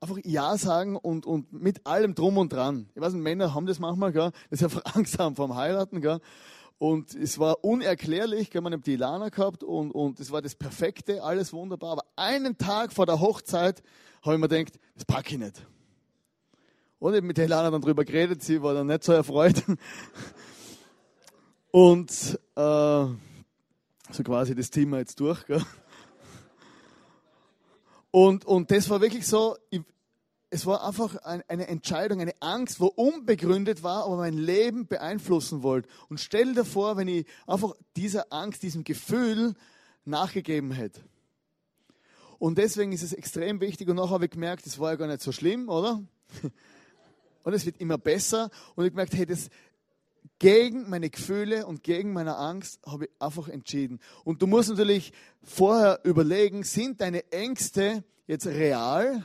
einfach 0.00 0.18
Ja 0.24 0.56
sagen 0.58 0.96
und, 0.96 1.26
und 1.26 1.52
mit 1.52 1.86
allem 1.86 2.14
drum 2.14 2.38
und 2.38 2.52
dran. 2.52 2.88
Ich 2.94 3.00
weiß 3.00 3.12
nicht, 3.12 3.22
Männer 3.22 3.54
haben 3.54 3.66
das 3.66 3.78
manchmal, 3.78 4.12
gell, 4.12 4.30
dass 4.50 4.60
sie 4.60 4.64
einfach 4.66 4.82
Angst 4.94 5.18
haben 5.18 5.36
vor 5.36 5.46
dem 5.48 5.56
Heiraten. 5.56 6.00
Gell. 6.00 6.20
Und 6.78 7.14
es 7.14 7.38
war 7.38 7.64
unerklärlich, 7.64 8.50
gell, 8.50 8.60
man 8.60 8.74
hat 8.74 8.86
die 8.86 8.94
Ilana 8.94 9.30
gehabt 9.30 9.62
und, 9.62 9.90
und 9.90 10.20
es 10.20 10.30
war 10.30 10.42
das 10.42 10.54
Perfekte, 10.54 11.22
alles 11.22 11.52
wunderbar. 11.52 11.92
Aber 11.92 12.04
einen 12.16 12.58
Tag 12.58 12.92
vor 12.92 13.06
der 13.06 13.20
Hochzeit 13.20 13.82
habe 14.22 14.34
ich 14.34 14.40
mir 14.40 14.48
gedacht, 14.48 14.78
das 14.94 15.04
packe 15.04 15.34
ich 15.34 15.38
nicht. 15.38 15.66
Und 16.98 17.12
ich 17.12 17.18
habe 17.18 17.26
mit 17.26 17.36
der 17.38 17.46
Ilana 17.46 17.70
dann 17.70 17.80
drüber 17.80 18.04
geredet, 18.04 18.42
sie 18.42 18.62
war 18.62 18.74
dann 18.74 18.86
nicht 18.88 19.04
so 19.04 19.12
erfreut. 19.12 19.62
Und 21.70 22.38
äh, 22.56 23.06
so 24.10 24.22
quasi 24.24 24.54
das 24.54 24.70
Thema 24.70 24.98
jetzt 24.98 25.20
durch. 25.20 25.44
Gell. 25.46 25.62
Und, 28.18 28.46
und 28.46 28.70
das 28.70 28.88
war 28.88 29.02
wirklich 29.02 29.26
so, 29.26 29.58
ich, 29.68 29.82
es 30.48 30.64
war 30.64 30.82
einfach 30.86 31.16
ein, 31.16 31.42
eine 31.48 31.68
Entscheidung, 31.68 32.22
eine 32.22 32.32
Angst, 32.40 32.80
wo 32.80 32.86
unbegründet 32.86 33.82
war, 33.82 34.06
aber 34.06 34.16
mein 34.16 34.38
Leben 34.38 34.86
beeinflussen 34.86 35.62
wollte. 35.62 35.86
Und 36.08 36.18
stell 36.18 36.54
dir 36.54 36.64
vor, 36.64 36.96
wenn 36.96 37.08
ich 37.08 37.26
einfach 37.46 37.74
dieser 37.94 38.32
Angst, 38.32 38.62
diesem 38.62 38.84
Gefühl 38.84 39.52
nachgegeben 40.06 40.70
hätte. 40.70 41.02
Und 42.38 42.56
deswegen 42.56 42.92
ist 42.92 43.02
es 43.02 43.12
extrem 43.12 43.60
wichtig. 43.60 43.86
Und 43.86 43.96
nachher 43.96 44.12
habe 44.12 44.24
ich 44.24 44.30
gemerkt, 44.30 44.64
das 44.64 44.78
war 44.78 44.92
ja 44.92 44.96
gar 44.96 45.08
nicht 45.08 45.20
so 45.20 45.30
schlimm, 45.30 45.68
oder? 45.68 46.02
Und 47.44 47.52
es 47.52 47.66
wird 47.66 47.76
immer 47.82 47.98
besser. 47.98 48.48
Und 48.76 48.86
ich 48.86 48.92
gemerkt, 48.92 49.12
hey, 49.12 49.26
das, 49.26 49.50
gegen 50.38 50.88
meine 50.90 51.10
Gefühle 51.10 51.66
und 51.66 51.82
gegen 51.82 52.12
meine 52.12 52.36
Angst 52.36 52.80
habe 52.86 53.06
ich 53.06 53.10
einfach 53.18 53.48
entschieden. 53.48 54.00
Und 54.24 54.42
du 54.42 54.46
musst 54.46 54.68
natürlich 54.68 55.12
vorher 55.42 56.00
überlegen, 56.04 56.62
sind 56.62 57.00
deine 57.00 57.30
Ängste 57.32 58.04
jetzt 58.26 58.46
real? 58.46 59.24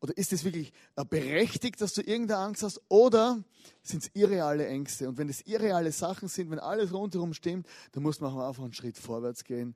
Oder 0.00 0.16
ist 0.16 0.32
es 0.32 0.44
wirklich 0.44 0.72
berechtigt, 1.08 1.80
dass 1.80 1.94
du 1.94 2.02
irgendeine 2.02 2.40
Angst 2.40 2.62
hast? 2.62 2.80
Oder 2.88 3.42
sind 3.82 4.02
es 4.02 4.10
irreale 4.14 4.66
Ängste? 4.66 5.08
Und 5.08 5.16
wenn 5.18 5.28
es 5.28 5.40
irreale 5.46 5.92
Sachen 5.92 6.28
sind, 6.28 6.50
wenn 6.50 6.58
alles 6.58 6.92
rundherum 6.92 7.32
stimmt, 7.32 7.66
dann 7.92 8.02
muss 8.02 8.20
man 8.20 8.38
einfach 8.38 8.64
einen 8.64 8.74
Schritt 8.74 8.98
vorwärts 8.98 9.44
gehen 9.44 9.74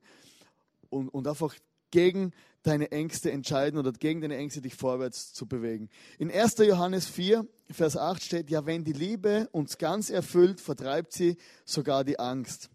und, 0.89 1.09
und 1.09 1.27
einfach 1.27 1.55
gegen 1.91 2.33
deine 2.63 2.91
Ängste 2.91 3.31
entscheiden 3.31 3.79
oder 3.79 3.91
gegen 3.91 4.21
deine 4.21 4.35
Ängste 4.35 4.61
dich 4.61 4.75
vorwärts 4.75 5.33
zu 5.33 5.47
bewegen. 5.47 5.89
In 6.17 6.29
1. 6.31 6.57
Johannes 6.57 7.07
4, 7.07 7.47
Vers 7.71 7.95
8 7.97 8.21
steht, 8.21 8.49
ja, 8.49 8.65
wenn 8.65 8.83
die 8.83 8.93
Liebe 8.93 9.47
uns 9.51 9.77
ganz 9.77 10.09
erfüllt, 10.09 10.59
vertreibt 10.59 11.13
sie 11.13 11.37
sogar 11.65 12.03
die 12.03 12.19
Angst. 12.19 12.69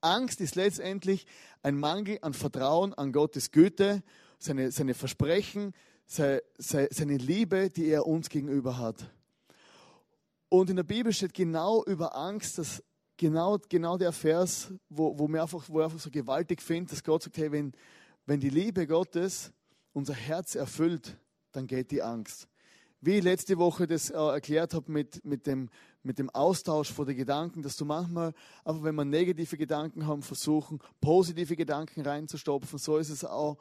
Angst 0.00 0.40
ist 0.40 0.54
letztendlich 0.54 1.26
ein 1.62 1.78
Mangel 1.78 2.18
an 2.22 2.34
Vertrauen 2.34 2.94
an 2.94 3.12
Gottes 3.12 3.50
Güte, 3.50 4.02
seine, 4.38 4.70
seine 4.70 4.94
Versprechen, 4.94 5.72
seine, 6.06 7.16
Liebe, 7.16 7.70
die 7.70 7.88
er 7.88 8.06
uns 8.06 8.28
gegenüber 8.28 8.78
hat. 8.78 9.10
Und 10.48 10.70
in 10.70 10.76
der 10.76 10.84
Bibel 10.84 11.12
steht 11.12 11.34
genau 11.34 11.82
über 11.84 12.16
Angst, 12.16 12.58
dass 12.58 12.84
genau, 13.16 13.58
genau 13.68 13.96
der 13.98 14.12
Vers, 14.12 14.72
wo, 14.88 15.18
wo, 15.18 15.26
mir 15.26 15.42
einfach, 15.42 15.64
wo 15.68 15.80
ich 15.80 15.84
einfach 15.84 15.98
so 15.98 16.10
gewaltig 16.10 16.62
finde, 16.62 16.90
dass 16.90 17.02
Gott 17.02 17.24
sagt, 17.24 17.36
hey, 17.38 17.50
wenn, 17.50 17.72
wenn 18.26 18.40
die 18.40 18.50
Liebe 18.50 18.86
Gottes 18.86 19.52
unser 19.92 20.14
Herz 20.14 20.56
erfüllt, 20.56 21.16
dann 21.52 21.66
geht 21.66 21.90
die 21.92 22.02
Angst. 22.02 22.48
Wie 23.00 23.18
ich 23.18 23.24
letzte 23.24 23.56
Woche 23.56 23.86
das 23.86 24.10
äh, 24.10 24.16
erklärt 24.16 24.74
habe 24.74 24.90
mit, 24.90 25.24
mit, 25.24 25.46
dem, 25.46 25.70
mit 26.02 26.18
dem 26.18 26.28
Austausch 26.30 26.92
vor 26.92 27.06
den 27.06 27.16
Gedanken, 27.16 27.62
dass 27.62 27.76
du 27.76 27.84
manchmal, 27.84 28.32
einfach 28.64 28.82
wenn 28.82 28.96
wir 28.96 29.04
negative 29.04 29.56
Gedanken 29.56 30.06
haben, 30.06 30.22
versuchen, 30.22 30.80
positive 31.00 31.54
Gedanken 31.54 32.00
reinzustopfen. 32.00 32.78
So 32.78 32.98
ist 32.98 33.10
es 33.10 33.24
auch 33.24 33.58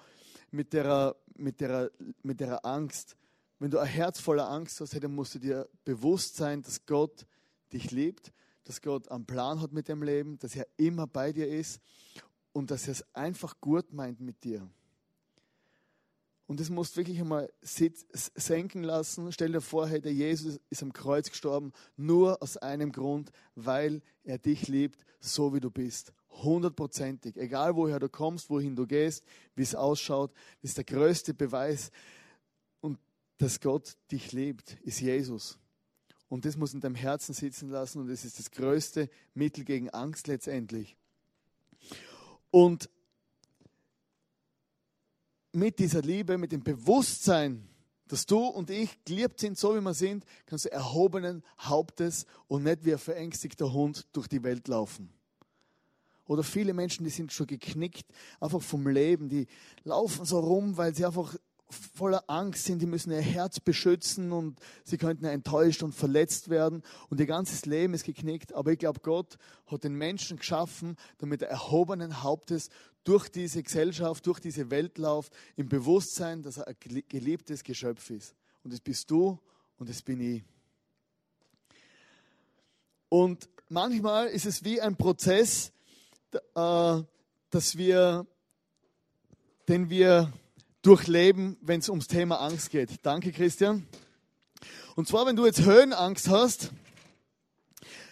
mit 0.51 0.73
der, 0.73 1.15
mit 1.36 1.62
der, 1.62 1.91
mit 2.23 2.39
der 2.39 2.65
Angst. 2.65 3.15
Wenn 3.60 3.71
du 3.71 3.78
ein 3.78 3.88
Herz 3.88 4.19
voller 4.19 4.49
Angst 4.49 4.82
hast, 4.82 5.01
dann 5.01 5.13
musst 5.13 5.36
du 5.36 5.39
dir 5.39 5.69
bewusst 5.84 6.38
sein, 6.38 6.62
dass 6.62 6.86
Gott 6.86 7.28
dich 7.71 7.91
liebt, 7.91 8.34
dass 8.63 8.82
Gott 8.82 9.10
einen 9.12 9.25
Plan 9.25 9.62
hat 9.62 9.73
mit 9.73 9.88
dem 9.89 10.01
Leben, 10.01 10.39
dass 10.39 10.56
er 10.56 10.65
immer 10.78 11.06
bei 11.08 11.32
dir 11.32 11.47
ist 11.47 11.82
und 12.55 12.71
dass 12.71 12.87
er 12.87 12.93
es 12.93 13.05
einfach 13.13 13.59
gut 13.59 13.91
meint 13.91 14.21
mit 14.21 14.45
dir. 14.45 14.65
Und 16.47 16.61
das 16.61 16.69
musst 16.69 16.93
du 16.93 17.01
wirklich 17.01 17.19
einmal 17.19 17.51
senken 17.61 18.81
lassen. 18.81 19.29
Stell 19.33 19.51
dir 19.51 19.59
vor, 19.59 19.89
hey, 19.89 19.99
der 19.99 20.13
Jesus 20.13 20.61
ist 20.69 20.81
am 20.81 20.93
Kreuz 20.93 21.29
gestorben, 21.29 21.73
nur 21.97 22.41
aus 22.41 22.55
einem 22.55 22.93
Grund, 22.93 23.31
weil 23.55 24.01
er 24.23 24.37
dich 24.37 24.69
liebt, 24.69 25.05
so 25.19 25.53
wie 25.53 25.59
du 25.59 25.69
bist. 25.69 26.13
Hundertprozentig. 26.29 27.35
Egal 27.35 27.75
woher 27.75 27.99
du 27.99 28.07
kommst, 28.07 28.49
wohin 28.49 28.73
du 28.73 28.87
gehst, 28.87 29.25
wie 29.55 29.63
es 29.63 29.75
ausschaut, 29.75 30.31
das 30.61 30.71
ist 30.71 30.77
der 30.77 30.85
größte 30.85 31.33
Beweis. 31.33 31.91
Und 32.79 32.99
dass 33.37 33.59
Gott 33.59 33.97
dich 34.13 34.31
liebt, 34.31 34.77
ist 34.83 35.01
Jesus. 35.01 35.59
Und 36.29 36.45
das 36.45 36.55
muss 36.55 36.73
in 36.73 36.79
deinem 36.79 36.95
Herzen 36.95 37.33
sitzen 37.33 37.67
lassen 37.67 37.99
und 37.99 38.07
das 38.07 38.23
ist 38.23 38.39
das 38.39 38.49
größte 38.49 39.09
Mittel 39.33 39.65
gegen 39.65 39.89
Angst 39.89 40.27
letztendlich. 40.27 40.95
Und 42.55 42.89
mit 45.51 45.77
dieser 45.77 46.01
Liebe, 46.01 46.37
mit 46.37 46.53
dem 46.53 46.63
Bewusstsein, 46.63 47.67
dass 48.07 48.25
du 48.25 48.45
und 48.45 48.69
ich 48.69 49.03
geliebt 49.03 49.41
sind, 49.41 49.57
so 49.57 49.75
wie 49.75 49.81
wir 49.81 49.93
sind, 49.93 50.23
kannst 50.45 50.63
du 50.63 50.71
erhobenen 50.71 51.43
Hauptes 51.59 52.25
und 52.47 52.63
nicht 52.63 52.85
wie 52.85 52.93
ein 52.93 52.97
verängstigter 52.97 53.73
Hund 53.73 54.07
durch 54.13 54.29
die 54.29 54.41
Welt 54.41 54.69
laufen. 54.69 55.09
Oder 56.27 56.43
viele 56.43 56.73
Menschen, 56.73 57.03
die 57.03 57.09
sind 57.09 57.33
schon 57.33 57.47
geknickt, 57.47 58.05
einfach 58.39 58.61
vom 58.61 58.87
Leben, 58.87 59.27
die 59.27 59.47
laufen 59.83 60.23
so 60.23 60.39
rum, 60.39 60.77
weil 60.77 60.95
sie 60.95 61.05
einfach 61.05 61.35
voller 61.69 62.23
Angst 62.28 62.65
sind, 62.65 62.82
die 62.82 62.86
müssen 62.86 63.12
ihr 63.12 63.21
Herz 63.21 63.60
beschützen 63.60 64.32
und 64.32 64.60
sie 64.84 64.97
könnten 64.97 65.25
enttäuscht 65.25 65.84
und 65.84 65.93
verletzt 65.93 66.49
werden 66.49 66.84
und 67.10 67.19
ihr 67.19 67.25
ganzes 67.25 67.65
Leben 67.65 67.93
ist 67.93 68.06
geknickt. 68.06 68.54
Aber 68.54 68.71
ich 68.71 68.80
glaube, 68.80 68.99
Gott 69.01 69.38
hat 69.67 69.84
den 69.84 69.95
Menschen 69.95 70.38
geschaffen, 70.38 70.95
damit 71.17 71.41
er 71.41 71.49
erhobenen 71.49 72.23
Hauptes 72.23 72.69
durch 73.04 73.30
diese 73.30 73.63
Gesellschaft, 73.63 74.25
durch 74.25 74.39
diese 74.39 74.69
Welt 74.69 74.97
läuft, 74.97 75.34
im 75.56 75.69
Bewusstsein, 75.69 76.41
dass 76.41 76.58
er 76.58 76.67
ein 76.67 76.75
geliebtes 76.80 77.63
Geschöpf 77.63 78.10
ist. 78.10 78.36
Und 78.63 78.73
das 78.73 78.82
bist 78.82 79.10
du 79.12 79.39
und 79.78 79.89
das 79.89 80.01
bin 80.01 80.19
ich. 80.19 80.43
Und 83.10 83.47
manchmal 83.69 84.28
ist 84.28 84.45
es 84.45 84.63
wie 84.63 84.82
ein 84.82 84.95
Prozess, 84.95 85.71
äh, 86.34 87.01
dass 87.49 87.78
wir, 87.78 88.25
den 89.67 89.89
wir 89.89 90.34
durchleben, 90.86 91.58
wenn 91.62 91.80
es 91.80 91.89
ums 91.89 92.08
Thema 92.08 92.39
Angst 92.41 92.69
geht. 92.69 92.91
Danke, 93.02 93.32
Christian. 93.32 93.88
Und 94.95 95.08
zwar, 95.08 95.26
wenn 95.26 95.36
du 95.36 95.45
jetzt 95.45 95.65
Höhenangst 95.65 96.30
hast, 96.30 96.71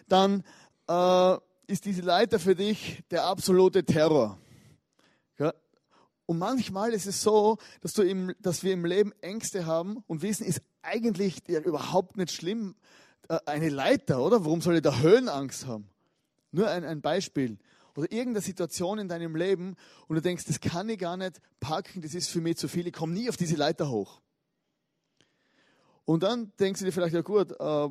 dann 0.07 0.43
äh, 0.89 1.37
ist 1.67 1.85
diese 1.85 2.01
Leiter 2.01 2.39
für 2.39 2.55
dich 2.55 3.03
der 3.11 3.25
absolute 3.25 3.85
Terror. 3.85 4.39
Ja? 5.37 5.53
Und 6.25 6.39
manchmal 6.39 6.93
ist 6.93 7.05
es 7.05 7.21
so, 7.21 7.57
dass, 7.81 7.93
du 7.93 8.01
im, 8.01 8.33
dass 8.39 8.63
wir 8.63 8.73
im 8.73 8.85
Leben 8.85 9.13
Ängste 9.21 9.67
haben 9.67 10.03
und 10.07 10.23
wissen, 10.23 10.43
ist 10.43 10.61
eigentlich 10.81 11.37
ja, 11.47 11.59
überhaupt 11.59 12.17
nicht 12.17 12.31
schlimm, 12.31 12.75
äh, 13.29 13.37
eine 13.45 13.69
Leiter, 13.69 14.19
oder? 14.19 14.45
Warum 14.45 14.61
soll 14.61 14.77
ich 14.77 14.81
da 14.81 14.97
Höhenangst 14.97 15.67
haben? 15.67 15.87
Nur 16.51 16.69
ein, 16.69 16.83
ein 16.83 17.01
Beispiel 17.01 17.59
oder 17.95 18.11
irgendeine 18.11 18.41
Situation 18.41 18.99
in 18.99 19.07
deinem 19.07 19.35
Leben 19.35 19.75
und 20.07 20.15
du 20.15 20.21
denkst, 20.21 20.45
das 20.45 20.59
kann 20.59 20.89
ich 20.89 20.99
gar 20.99 21.17
nicht 21.17 21.39
packen, 21.59 22.01
das 22.01 22.15
ist 22.15 22.29
für 22.29 22.41
mich 22.41 22.57
zu 22.57 22.67
viel, 22.67 22.87
ich 22.87 22.93
komme 22.93 23.13
nie 23.13 23.29
auf 23.29 23.37
diese 23.37 23.55
Leiter 23.55 23.89
hoch. 23.89 24.21
Und 26.05 26.23
dann 26.23 26.51
denkst 26.59 26.79
du 26.79 26.85
dir 26.85 26.91
vielleicht, 26.91 27.13
ja 27.13 27.21
gut, 27.21 27.51
äh, 27.51 27.89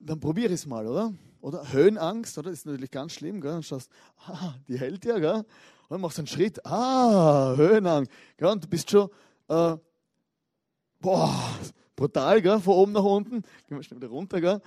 dann 0.00 0.20
probiere 0.20 0.48
ich 0.48 0.60
es 0.60 0.66
mal, 0.66 0.86
oder? 0.86 1.14
Oder 1.40 1.72
Höhenangst, 1.72 2.36
oder? 2.38 2.50
Das 2.50 2.60
ist 2.60 2.66
natürlich 2.66 2.90
ganz 2.90 3.12
schlimm, 3.12 3.40
gell? 3.40 3.54
Und 3.54 3.64
schaust, 3.64 3.90
ah, 4.26 4.54
die 4.68 4.78
hält 4.78 5.04
ja, 5.04 5.18
gell? 5.18 5.36
Und 5.36 5.46
dann 5.88 6.00
machst 6.00 6.18
du 6.18 6.22
einen 6.22 6.26
Schritt, 6.26 6.64
ah, 6.66 7.54
Höhenangst, 7.56 8.10
gell? 8.36 8.48
Und 8.48 8.64
du 8.64 8.68
bist 8.68 8.90
schon, 8.90 9.08
äh, 9.48 9.76
boah, 11.00 11.58
brutal, 11.96 12.42
gell? 12.42 12.60
Von 12.60 12.74
oben 12.74 12.92
nach 12.92 13.04
unten, 13.04 13.42
gehen 13.66 13.78
wir 13.78 13.82
schnell 13.82 14.00
wieder 14.00 14.10
runter, 14.10 14.40
gell? 14.40 14.60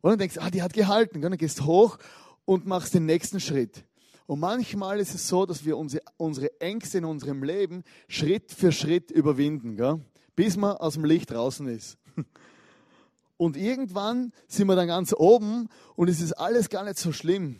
Und 0.00 0.10
dann 0.10 0.18
denkst 0.18 0.34
du, 0.34 0.42
ah, 0.42 0.50
die 0.50 0.62
hat 0.62 0.74
gehalten, 0.74 1.20
gell? 1.20 1.30
Dann 1.30 1.38
gehst 1.38 1.60
du 1.60 1.66
hoch 1.66 1.98
und 2.44 2.66
machst 2.66 2.94
den 2.94 3.06
nächsten 3.06 3.40
Schritt. 3.40 3.84
Und 4.26 4.40
manchmal 4.40 5.00
ist 5.00 5.14
es 5.14 5.28
so, 5.28 5.46
dass 5.46 5.64
wir 5.64 5.76
unsere, 5.76 6.02
unsere 6.16 6.60
Ängste 6.60 6.98
in 6.98 7.04
unserem 7.04 7.42
Leben 7.42 7.84
Schritt 8.08 8.52
für 8.52 8.72
Schritt 8.72 9.10
überwinden, 9.10 9.76
gell? 9.76 10.00
bis 10.36 10.56
man 10.56 10.76
aus 10.76 10.94
dem 10.94 11.04
Licht 11.04 11.30
draußen 11.30 11.66
ist. 11.68 11.98
Und 13.36 13.56
irgendwann 13.56 14.32
sind 14.46 14.68
wir 14.68 14.76
dann 14.76 14.86
ganz 14.86 15.12
oben 15.12 15.68
und 15.96 16.08
es 16.08 16.20
ist 16.20 16.34
alles 16.34 16.70
gar 16.70 16.84
nicht 16.84 16.96
so 16.96 17.10
schlimm. 17.10 17.56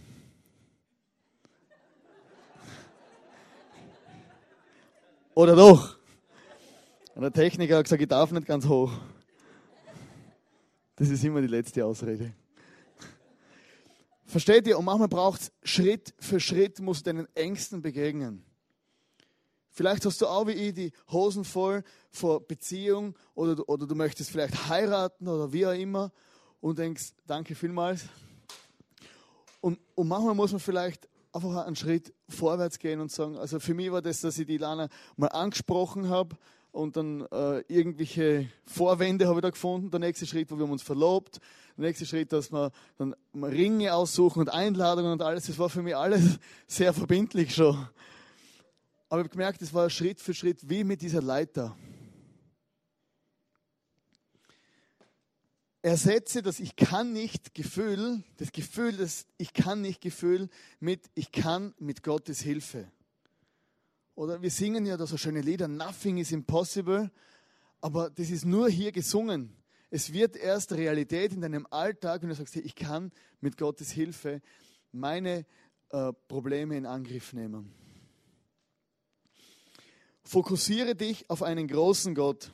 Oder 5.34 5.56
doch? 5.56 5.96
Und 7.16 7.22
der 7.22 7.32
Techniker 7.32 7.78
hat 7.78 7.84
gesagt, 7.84 8.00
ich 8.00 8.06
darf 8.06 8.30
nicht 8.30 8.46
ganz 8.46 8.68
hoch. 8.68 8.92
Das 10.94 11.08
ist 11.08 11.24
immer 11.24 11.40
die 11.40 11.48
letzte 11.48 11.84
Ausrede. 11.84 12.32
Versteht 14.32 14.66
ihr? 14.66 14.78
Und 14.78 14.86
manchmal 14.86 15.08
braucht 15.08 15.42
es 15.42 15.52
Schritt 15.62 16.14
für 16.18 16.40
Schritt, 16.40 16.80
musst 16.80 17.06
du 17.06 17.12
deinen 17.12 17.28
Ängsten 17.36 17.82
begegnen. 17.82 18.42
Vielleicht 19.68 20.06
hast 20.06 20.22
du 20.22 20.26
auch 20.26 20.46
wie 20.46 20.52
ich 20.52 20.72
die 20.72 20.92
Hosen 21.10 21.44
voll 21.44 21.84
vor 22.10 22.40
Beziehung 22.40 23.14
oder, 23.34 23.68
oder 23.68 23.86
du 23.86 23.94
möchtest 23.94 24.30
vielleicht 24.30 24.70
heiraten 24.70 25.28
oder 25.28 25.52
wie 25.52 25.66
auch 25.66 25.74
immer 25.74 26.12
und 26.62 26.78
denkst, 26.78 27.12
danke 27.26 27.54
vielmals. 27.54 28.04
Und, 29.60 29.78
und 29.94 30.08
manchmal 30.08 30.34
muss 30.34 30.52
man 30.52 30.60
vielleicht 30.60 31.10
einfach 31.30 31.66
einen 31.66 31.76
Schritt 31.76 32.14
vorwärts 32.26 32.78
gehen 32.78 33.00
und 33.00 33.12
sagen, 33.12 33.36
also 33.36 33.60
für 33.60 33.74
mich 33.74 33.92
war 33.92 34.00
das, 34.00 34.22
dass 34.22 34.38
ich 34.38 34.46
die 34.46 34.56
Lana 34.56 34.88
mal 35.14 35.28
angesprochen 35.28 36.08
habe 36.08 36.38
und 36.72 36.96
dann 36.96 37.26
äh, 37.30 37.60
irgendwelche 37.68 38.48
Vorwände 38.64 39.28
habe 39.28 39.38
ich 39.38 39.42
da 39.42 39.50
gefunden. 39.50 39.90
Der 39.90 40.00
nächste 40.00 40.26
Schritt, 40.26 40.50
wo 40.50 40.58
wir 40.58 40.68
uns 40.68 40.82
verlobt. 40.82 41.38
Der 41.76 41.86
nächste 41.86 42.06
Schritt, 42.06 42.32
dass 42.32 42.50
wir 42.50 42.72
dann 42.96 43.14
Ringe 43.34 43.94
aussuchen 43.94 44.40
und 44.40 44.48
Einladungen 44.48 45.12
und 45.12 45.22
alles. 45.22 45.46
Das 45.46 45.58
war 45.58 45.68
für 45.68 45.82
mich 45.82 45.94
alles 45.94 46.38
sehr 46.66 46.92
verbindlich 46.92 47.54
schon. 47.54 47.76
Aber 49.08 49.20
ich 49.20 49.24
habe 49.24 49.28
gemerkt, 49.28 49.60
es 49.60 49.74
war 49.74 49.90
Schritt 49.90 50.20
für 50.20 50.32
Schritt 50.32 50.68
wie 50.68 50.82
mit 50.82 51.02
dieser 51.02 51.20
Leiter. 51.20 51.76
Ersetze 55.82 56.42
das 56.42 56.60
Ich 56.60 56.76
kann 56.76 57.12
nicht 57.12 57.54
Gefühl, 57.54 58.22
das 58.38 58.52
Gefühl, 58.52 58.96
das 58.96 59.26
Ich 59.36 59.52
kann 59.52 59.82
nicht 59.82 60.00
Gefühl 60.00 60.48
mit 60.80 61.10
Ich 61.14 61.32
kann 61.32 61.74
mit 61.78 62.02
Gottes 62.02 62.40
Hilfe. 62.40 62.90
Oder 64.14 64.42
wir 64.42 64.50
singen 64.50 64.84
ja 64.84 64.96
da 64.96 65.06
so 65.06 65.16
schöne 65.16 65.40
Lieder, 65.40 65.68
Nothing 65.68 66.18
is 66.18 66.32
impossible, 66.32 67.10
aber 67.80 68.10
das 68.10 68.30
ist 68.30 68.44
nur 68.44 68.68
hier 68.68 68.92
gesungen. 68.92 69.56
Es 69.90 70.12
wird 70.12 70.36
erst 70.36 70.72
Realität 70.72 71.32
in 71.32 71.40
deinem 71.40 71.66
Alltag, 71.70 72.22
wenn 72.22 72.28
du 72.28 72.34
sagst, 72.34 72.56
ich 72.56 72.74
kann 72.74 73.10
mit 73.40 73.56
Gottes 73.56 73.90
Hilfe 73.90 74.40
meine 74.90 75.46
äh, 75.90 76.12
Probleme 76.28 76.76
in 76.76 76.86
Angriff 76.86 77.32
nehmen. 77.32 77.72
Fokussiere 80.24 80.94
dich 80.94 81.28
auf 81.28 81.42
einen 81.42 81.66
großen 81.66 82.14
Gott. 82.14 82.52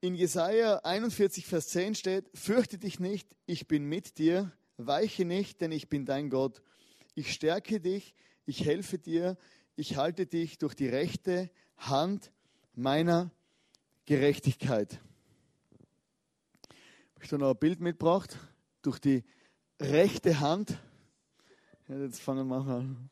In 0.00 0.14
Jesaja 0.14 0.78
41, 0.78 1.46
Vers 1.46 1.68
10 1.68 1.94
steht: 1.94 2.30
Fürchte 2.34 2.78
dich 2.78 3.00
nicht, 3.00 3.28
ich 3.46 3.66
bin 3.66 3.84
mit 3.84 4.18
dir, 4.18 4.52
weiche 4.76 5.24
nicht, 5.24 5.60
denn 5.60 5.72
ich 5.72 5.88
bin 5.88 6.04
dein 6.04 6.28
Gott. 6.28 6.62
Ich 7.14 7.32
stärke 7.32 7.80
dich, 7.80 8.14
ich 8.52 8.66
helfe 8.66 8.98
dir, 8.98 9.38
ich 9.76 9.96
halte 9.96 10.26
dich 10.26 10.58
durch 10.58 10.74
die 10.74 10.86
rechte 10.86 11.48
Hand 11.78 12.30
meiner 12.74 13.30
Gerechtigkeit. 14.04 15.00
Ich 17.22 17.32
habe 17.32 17.38
noch 17.38 17.52
ein 17.52 17.56
Bild 17.56 17.80
mitgebracht, 17.80 18.36
durch 18.82 18.98
die 18.98 19.24
rechte 19.80 20.40
Hand. 20.40 20.78
Ja, 21.88 21.96
jetzt 21.96 22.20
fangen 22.20 22.46
wir 22.46 22.56
an. 22.56 23.08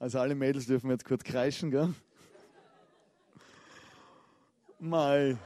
Also 0.00 0.18
alle 0.18 0.34
Mädels 0.34 0.66
dürfen 0.66 0.90
jetzt 0.90 1.04
kurz 1.04 1.22
kreischen, 1.22 1.70
gell? 1.70 1.94
Mal. 4.80 5.38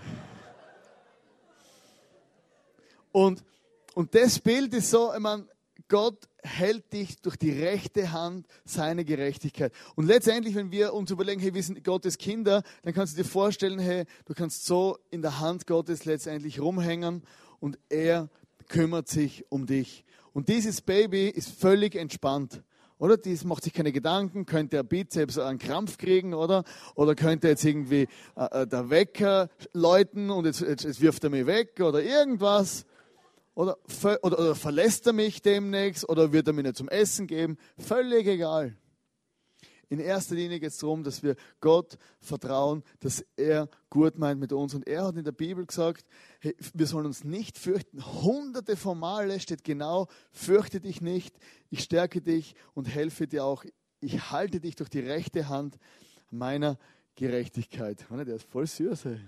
Und, 3.12 3.44
und 3.94 4.14
das 4.14 4.38
Bild 4.38 4.72
ist 4.72 4.88
so, 4.90 5.12
ich 5.12 5.20
meine, 5.20 5.46
Gott 5.88 6.28
hält 6.42 6.92
dich 6.92 7.20
durch 7.20 7.36
die 7.36 7.50
rechte 7.50 8.12
Hand 8.12 8.46
seine 8.64 9.04
Gerechtigkeit. 9.04 9.72
Und 9.96 10.06
letztendlich, 10.06 10.54
wenn 10.54 10.70
wir 10.70 10.94
uns 10.94 11.10
überlegen, 11.10 11.40
hey, 11.40 11.54
wir 11.54 11.62
sind 11.62 11.82
Gottes 11.84 12.18
Kinder, 12.18 12.62
dann 12.82 12.94
kannst 12.94 13.16
du 13.16 13.22
dir 13.22 13.28
vorstellen, 13.28 13.78
hey, 13.78 14.04
du 14.26 14.34
kannst 14.34 14.66
so 14.66 14.98
in 15.10 15.22
der 15.22 15.40
Hand 15.40 15.66
Gottes 15.66 16.04
letztendlich 16.04 16.60
rumhängen 16.60 17.22
und 17.60 17.78
er 17.88 18.28
kümmert 18.68 19.08
sich 19.08 19.50
um 19.50 19.66
dich. 19.66 20.04
Und 20.32 20.48
dieses 20.48 20.82
Baby 20.82 21.28
ist 21.28 21.48
völlig 21.48 21.94
entspannt. 21.94 22.62
Oder? 22.98 23.16
Dies 23.16 23.44
macht 23.44 23.64
sich 23.64 23.72
keine 23.72 23.92
Gedanken, 23.92 24.44
könnte 24.44 24.76
der 24.76 24.82
Bizeps 24.82 25.38
einen 25.38 25.58
Krampf 25.58 25.98
kriegen, 25.98 26.34
oder? 26.34 26.64
Oder 26.96 27.14
könnte 27.14 27.48
jetzt 27.48 27.64
irgendwie 27.64 28.08
äh, 28.36 28.62
äh 28.62 28.66
der 28.66 28.90
Wecker 28.90 29.48
läuten 29.72 30.30
und 30.30 30.46
jetzt, 30.46 30.60
jetzt, 30.60 30.84
jetzt 30.84 31.00
wirft 31.00 31.24
er 31.24 31.30
mich 31.30 31.46
weg 31.46 31.80
oder 31.80 32.02
irgendwas. 32.02 32.84
Oder, 33.58 33.76
oder, 34.22 34.38
oder 34.38 34.54
verlässt 34.54 35.04
er 35.08 35.12
mich 35.12 35.42
demnächst 35.42 36.08
oder 36.08 36.32
wird 36.32 36.46
er 36.46 36.52
mir 36.52 36.62
nicht 36.62 36.76
zum 36.76 36.88
Essen 36.88 37.26
geben? 37.26 37.58
Völlig 37.76 38.24
egal. 38.28 38.76
In 39.88 39.98
erster 39.98 40.36
Linie 40.36 40.60
geht 40.60 40.70
es 40.70 40.78
darum, 40.78 41.02
dass 41.02 41.24
wir 41.24 41.34
Gott 41.60 41.98
vertrauen, 42.20 42.84
dass 43.00 43.26
er 43.34 43.68
gut 43.90 44.16
meint 44.16 44.38
mit 44.38 44.52
uns. 44.52 44.74
Und 44.74 44.86
er 44.86 45.06
hat 45.06 45.16
in 45.16 45.24
der 45.24 45.32
Bibel 45.32 45.66
gesagt, 45.66 46.06
hey, 46.38 46.54
wir 46.72 46.86
sollen 46.86 47.06
uns 47.06 47.24
nicht 47.24 47.58
fürchten. 47.58 48.00
Hunderte 48.22 48.76
von 48.76 48.96
Male 48.96 49.40
steht 49.40 49.64
genau, 49.64 50.06
fürchte 50.30 50.80
dich 50.80 51.00
nicht, 51.00 51.36
ich 51.68 51.82
stärke 51.82 52.22
dich 52.22 52.54
und 52.74 52.84
helfe 52.84 53.26
dir 53.26 53.44
auch. 53.44 53.64
Ich 53.98 54.30
halte 54.30 54.60
dich 54.60 54.76
durch 54.76 54.88
die 54.88 55.00
rechte 55.00 55.48
Hand 55.48 55.78
meiner 56.30 56.78
Gerechtigkeit. 57.16 58.06
Der 58.08 58.36
ist 58.36 58.48
voll 58.48 58.68
süß. 58.68 59.06
Ey. 59.06 59.18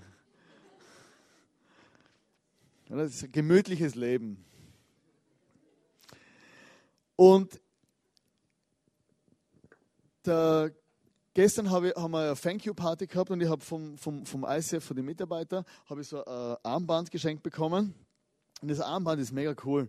Das 2.92 3.14
ist 3.14 3.22
ein 3.22 3.31
gemütliches 3.31 3.94
Leben. 3.94 4.44
Und 7.14 7.61
der 10.26 10.72
gestern 11.33 11.70
habe 11.70 11.90
ich, 11.90 11.94
haben 11.94 12.11
wir 12.11 12.18
eine 12.18 12.35
Thank 12.35 12.64
You 12.64 12.74
Party 12.74 13.07
gehabt 13.07 13.31
und 13.31 13.40
ich 13.40 13.48
habe 13.48 13.64
vom, 13.64 13.96
vom, 13.96 14.26
vom 14.26 14.44
ICF, 14.44 14.85
von 14.85 14.96
den 14.96 15.05
Mitarbeitern, 15.05 15.64
habe 15.88 16.00
ich 16.00 16.09
so 16.09 16.24
ein 16.24 16.57
Armband 16.64 17.12
geschenkt 17.12 17.44
bekommen. 17.44 17.94
Und 18.61 18.68
das 18.68 18.81
Armband 18.81 19.20
ist 19.20 19.31
mega 19.31 19.55
cool. 19.64 19.88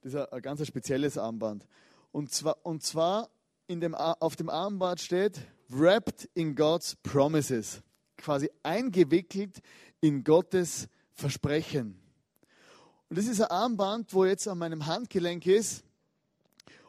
Das 0.00 0.14
ist 0.14 0.18
ein, 0.18 0.32
ein 0.32 0.40
ganz 0.40 0.66
spezielles 0.66 1.18
Armband. 1.18 1.66
Und 2.12 2.32
zwar, 2.32 2.56
und 2.64 2.82
zwar 2.82 3.28
in 3.66 3.82
dem, 3.82 3.94
auf 3.94 4.36
dem 4.36 4.48
Armband 4.48 5.02
steht, 5.02 5.38
wrapped 5.68 6.30
in 6.32 6.54
God's 6.54 6.96
promises. 7.02 7.82
Quasi 8.16 8.50
eingewickelt 8.62 9.60
in 10.00 10.24
Gottes 10.24 10.88
Versprechen. 11.12 12.01
Und 13.12 13.18
das 13.18 13.26
ist 13.26 13.42
ein 13.42 13.50
Armband, 13.50 14.14
wo 14.14 14.24
jetzt 14.24 14.48
an 14.48 14.56
meinem 14.56 14.86
Handgelenk 14.86 15.44
ist. 15.44 15.84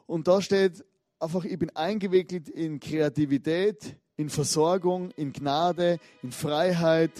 Und 0.08 0.30
da 0.30 0.42
steht 0.42 0.86
einfach, 1.20 1.44
ich 1.44 1.60
bin 1.60 1.70
eingewickelt 1.76 2.48
in 2.48 2.80
Kreativität, 2.80 3.98
in 4.16 4.30
Versorgung, 4.30 5.12
in 5.18 5.34
Gnade, 5.34 6.00
in 6.22 6.32
Freiheit, 6.32 7.12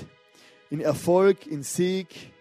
in 0.70 0.80
Erfolg, 0.80 1.46
in 1.48 1.64
Sieg, 1.64 2.32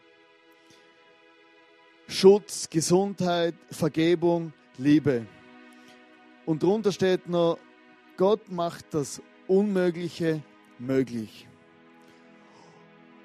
Schutz, 2.06 2.70
Gesundheit, 2.70 3.56
Vergebung, 3.68 4.52
Liebe. 4.78 5.26
Und 6.46 6.62
drunter 6.62 6.92
steht 6.92 7.28
noch, 7.28 7.58
Gott 8.16 8.52
macht 8.52 8.84
das 8.94 9.20
Unmögliche 9.48 10.44
möglich. 10.78 11.48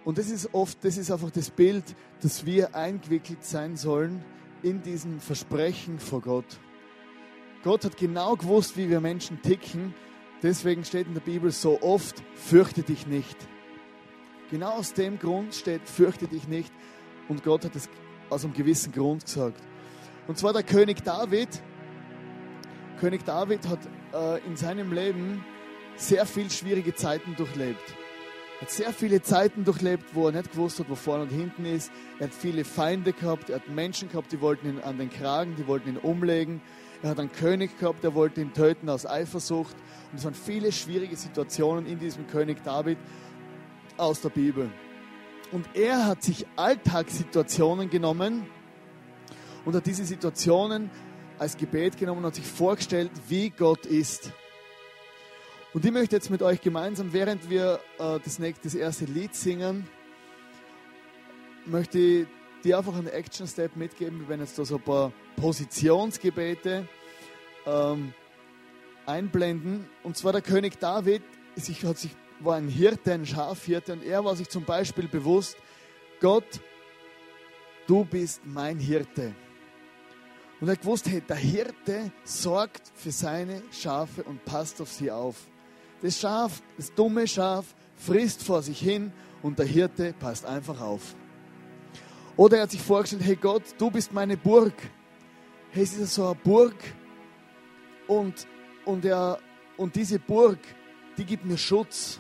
Und 0.08 0.18
das 0.18 0.30
ist 0.30 0.54
oft, 0.54 0.86
das 0.86 0.96
ist 0.96 1.12
einfach 1.12 1.32
das 1.32 1.50
Bild, 1.50 1.84
dass 2.22 2.46
wir 2.46 2.74
eingewickelt 2.74 3.44
sein 3.44 3.76
sollen 3.76 4.24
in 4.64 4.82
diesem 4.82 5.20
Versprechen 5.20 6.00
vor 6.00 6.22
Gott. 6.22 6.46
Gott 7.62 7.84
hat 7.84 7.98
genau 7.98 8.38
gewusst, 8.38 8.78
wie 8.78 8.90
wir 8.90 9.02
Menschen 9.02 9.42
ticken. 9.42 9.94
Deswegen 10.42 10.86
steht 10.86 11.08
in 11.08 11.14
der 11.14 11.20
Bibel 11.20 11.52
so 11.52 11.82
oft, 11.82 12.24
fürchte 12.36 12.84
dich 12.84 13.06
nicht. 13.06 13.36
Genau 14.50 14.70
aus 14.70 14.94
dem 14.94 15.20
Grund 15.20 15.54
steht, 15.54 15.82
fürchte 15.90 16.30
dich 16.30 16.48
nicht. 16.48 16.72
Und 17.28 17.44
Gott 17.44 17.66
hat 17.66 17.76
es 17.76 17.90
aus 18.30 18.46
einem 18.46 18.54
gewissen 18.54 18.94
Grund 18.94 19.26
gesagt. 19.26 19.62
Und 20.26 20.38
zwar 20.38 20.54
der 20.54 20.64
König 20.64 21.04
David. 21.04 21.50
König 23.02 23.26
David 23.26 23.68
hat 23.68 23.80
äh, 24.14 24.40
in 24.48 24.56
seinem 24.56 24.94
Leben 24.94 25.44
sehr 25.98 26.26
viel 26.26 26.50
schwierige 26.50 26.96
Zeiten 26.96 27.36
durchlebt. 27.36 27.94
Er 28.58 28.62
hat 28.62 28.72
sehr 28.72 28.92
viele 28.92 29.22
Zeiten 29.22 29.66
durchlebt, 29.66 30.16
wo 30.16 30.26
er 30.26 30.32
nicht 30.32 30.52
gewusst 30.52 30.80
hat, 30.80 30.90
wo 30.90 30.96
vorne 30.96 31.24
und 31.24 31.30
hinten 31.30 31.66
ist. 31.66 31.92
Er 32.18 32.26
hat 32.26 32.34
viele 32.34 32.66
Feinde 32.66 33.14
gehabt, 33.14 33.52
er 33.52 33.58
hat 33.58 33.70
Menschen 33.70 34.10
gehabt, 34.10 34.32
die 34.32 34.42
wollten 34.42 34.68
ihn 34.68 34.80
an 34.80 34.98
den 34.98 35.12
Kragen, 35.12 35.56
die 35.56 35.68
wollten 35.68 35.90
ihn 35.90 35.98
umlegen. 35.98 36.60
Er 37.04 37.12
hat 37.12 37.20
einen 37.20 37.32
König 37.32 37.78
gehabt, 37.78 38.04
der 38.04 38.16
wollte 38.16 38.42
ihn 38.42 38.54
töten 38.54 38.90
aus 38.90 39.06
Eifersucht. 39.06 39.76
Und 40.12 40.18
es 40.18 40.24
waren 40.24 40.34
viele 40.34 40.72
schwierige 40.72 41.16
Situationen 41.16 41.86
in 41.86 42.00
diesem 42.00 42.26
König 42.26 42.64
David 42.64 42.98
aus 43.96 44.22
der 44.22 44.30
Bibel. 44.30 44.72
Und 45.52 45.68
er 45.76 46.08
hat 46.08 46.24
sich 46.24 46.48
Alltagssituationen 46.56 47.92
genommen 47.92 48.48
und 49.66 49.76
hat 49.76 49.86
diese 49.86 50.04
Situationen 50.04 50.90
als 51.38 51.58
Gebet 51.58 51.98
genommen 51.98 52.22
und 52.22 52.26
hat 52.26 52.36
sich 52.36 52.48
vorgestellt, 52.48 53.12
wie 53.28 53.52
Gott 53.52 53.86
ist. 53.86 54.32
Und 55.78 55.86
ich 55.86 55.92
möchte 55.92 56.16
jetzt 56.16 56.32
mit 56.32 56.42
euch 56.42 56.60
gemeinsam, 56.60 57.14
während 57.14 57.52
wir 57.52 57.80
äh, 58.00 58.20
das, 58.24 58.40
nächste, 58.40 58.64
das 58.64 58.74
erste 58.74 59.06
Lied 59.06 59.36
singen, 59.36 59.88
möchte 61.68 62.00
ich 62.00 62.28
dir 62.64 62.80
einfach 62.80 62.96
einen 62.96 63.06
Action-Step 63.06 63.76
mitgeben. 63.76 64.22
Wir 64.22 64.28
werden 64.28 64.42
jetzt 64.42 64.58
da 64.58 64.66
so 64.66 64.78
ein 64.78 64.82
paar 64.82 65.14
Positionsgebete 65.36 66.88
ähm, 67.68 68.12
einblenden. 69.06 69.88
Und 70.02 70.18
zwar 70.18 70.32
der 70.32 70.42
König 70.42 70.80
David 70.80 71.22
sich, 71.56 71.86
hat 71.86 72.00
sich, 72.00 72.16
war 72.40 72.56
ein 72.56 72.70
Hirte, 72.70 73.14
ein 73.14 73.28
Schafhirte 73.28 73.94
und 73.94 74.04
er 74.04 74.26
war 74.26 74.36
sich 74.36 74.50
zum 74.50 74.66
Beispiel 74.66 75.08
bewusst, 75.08 75.58
Gott, 76.20 76.60
du 77.86 78.04
bist 78.04 78.42
mein 78.46 78.80
Hirte. 78.80 79.36
Und 80.60 80.70
er 80.70 80.72
hat 80.72 80.82
gewusst, 80.82 81.08
hey, 81.08 81.22
der 81.22 81.36
Hirte 81.36 82.12
sorgt 82.24 82.92
für 82.96 83.12
seine 83.12 83.62
Schafe 83.72 84.24
und 84.24 84.44
passt 84.44 84.82
auf 84.82 84.92
sie 84.92 85.12
auf. 85.12 85.36
Das 86.02 86.20
Schaf, 86.20 86.62
das 86.78 86.94
dumme 86.94 87.28
Schaf, 87.28 87.66
frisst 87.96 88.44
vor 88.44 88.62
sich 88.62 88.80
hin 88.80 89.12
und 89.42 89.58
der 89.58 89.66
Hirte 89.66 90.14
passt 90.20 90.46
einfach 90.46 90.80
auf. 90.80 91.16
Oder 92.36 92.58
er 92.58 92.64
hat 92.64 92.72
sich 92.72 92.82
vorgestellt, 92.82 93.24
hey 93.26 93.36
Gott, 93.36 93.64
du 93.78 93.90
bist 93.90 94.14
meine 94.14 94.38
Burg. 94.38 94.74
Hey, 95.72 95.84
es 95.84 95.98
ist 95.98 96.14
so 96.14 96.26
eine 96.26 96.36
Burg 96.36 96.76
und, 98.08 98.48
und, 98.86 99.04
er, 99.06 99.40
und 99.76 99.96
diese 99.96 100.20
Burg, 100.20 100.60
die 101.18 101.26
gibt 101.26 101.46
mir 101.46 101.58
Schutz. 101.58 102.20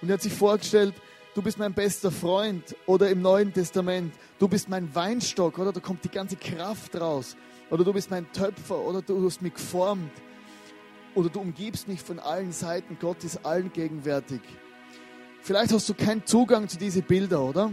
Und 0.00 0.08
er 0.08 0.14
hat 0.14 0.22
sich 0.22 0.32
vorgestellt, 0.32 0.94
du 1.34 1.42
bist 1.42 1.58
mein 1.58 1.74
bester 1.74 2.12
Freund. 2.12 2.76
Oder 2.86 3.10
im 3.10 3.20
Neuen 3.20 3.52
Testament, 3.52 4.14
du 4.38 4.46
bist 4.46 4.68
mein 4.68 4.94
Weinstock, 4.94 5.58
oder 5.58 5.72
da 5.72 5.80
kommt 5.80 6.04
die 6.04 6.08
ganze 6.08 6.36
Kraft 6.36 6.98
raus. 7.00 7.36
Oder 7.70 7.84
du 7.84 7.92
bist 7.92 8.10
mein 8.10 8.30
Töpfer, 8.32 8.78
oder 8.78 9.02
du 9.02 9.24
hast 9.26 9.42
mich 9.42 9.54
geformt. 9.54 10.12
Oder 11.16 11.30
du 11.30 11.40
umgibst 11.40 11.88
mich 11.88 12.02
von 12.02 12.18
allen 12.18 12.52
Seiten. 12.52 12.98
Gott 13.00 13.24
ist 13.24 13.44
allen 13.44 13.72
gegenwärtig. 13.72 14.42
Vielleicht 15.40 15.72
hast 15.72 15.88
du 15.88 15.94
keinen 15.94 16.26
Zugang 16.26 16.68
zu 16.68 16.76
diesen 16.76 17.02
Bildern, 17.02 17.40
oder? 17.40 17.72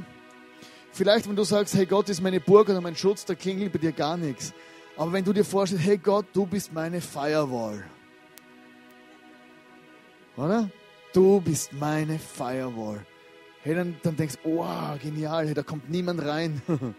Vielleicht, 0.93 1.27
wenn 1.27 1.35
du 1.35 1.43
sagst, 1.43 1.75
hey 1.75 1.85
Gott 1.85 2.07
ist 2.07 2.21
meine 2.21 2.39
Burg 2.39 2.69
oder 2.69 2.79
mein 2.79 2.95
Schutz, 2.95 3.25
da 3.25 3.35
klingelt 3.35 3.73
bei 3.73 3.79
dir 3.79 3.91
gar 3.91 4.15
nichts. 4.15 4.53
Aber 4.95 5.11
wenn 5.11 5.25
du 5.25 5.33
dir 5.33 5.43
vorstellst, 5.43 5.85
hey 5.85 5.97
Gott, 5.97 6.27
du 6.31 6.45
bist 6.45 6.71
meine 6.71 7.01
Firewall. 7.01 7.83
Oder? 10.37 10.69
Du 11.11 11.41
bist 11.41 11.73
meine 11.73 12.19
Firewall. 12.19 13.05
Hey, 13.61 13.75
dann, 13.75 13.97
dann 14.03 14.15
denkst 14.15 14.35
du, 14.41 14.61
oh, 14.61 14.97
genial, 15.01 15.47
hey, 15.47 15.53
da 15.53 15.63
kommt 15.63 15.89
niemand 15.89 16.23
rein. 16.23 16.61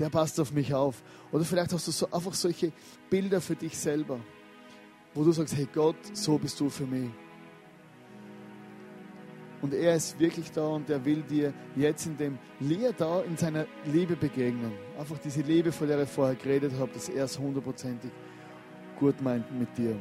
Der 0.00 0.10
passt 0.10 0.40
auf 0.40 0.50
mich 0.52 0.74
auf. 0.74 0.96
Oder 1.30 1.44
vielleicht 1.44 1.72
hast 1.72 1.86
du 1.86 1.92
so, 1.92 2.10
einfach 2.10 2.34
solche 2.34 2.72
Bilder 3.08 3.40
für 3.40 3.54
dich 3.54 3.78
selber, 3.78 4.18
wo 5.16 5.24
du 5.24 5.32
sagst, 5.32 5.56
hey 5.56 5.66
Gott, 5.74 5.96
so 6.12 6.36
bist 6.36 6.60
du 6.60 6.68
für 6.68 6.86
mich. 6.86 7.10
Und 9.62 9.72
er 9.72 9.96
ist 9.96 10.20
wirklich 10.20 10.52
da 10.52 10.68
und 10.68 10.90
er 10.90 11.02
will 11.04 11.22
dir 11.22 11.54
jetzt 11.74 12.06
in 12.06 12.16
dem 12.18 12.38
Lied 12.60 12.94
da 12.98 13.22
in 13.22 13.36
seiner 13.36 13.66
Liebe 13.86 14.14
begegnen. 14.14 14.72
Einfach 14.98 15.18
diese 15.18 15.40
Liebe, 15.40 15.72
von 15.72 15.88
der 15.88 16.02
ich 16.02 16.08
vorher 16.10 16.36
geredet 16.36 16.72
habe, 16.78 16.92
dass 16.92 17.08
er 17.08 17.24
es 17.24 17.38
hundertprozentig 17.38 18.10
gut 19.00 19.20
meint 19.22 19.50
mit 19.58 19.76
dir. 19.78 19.96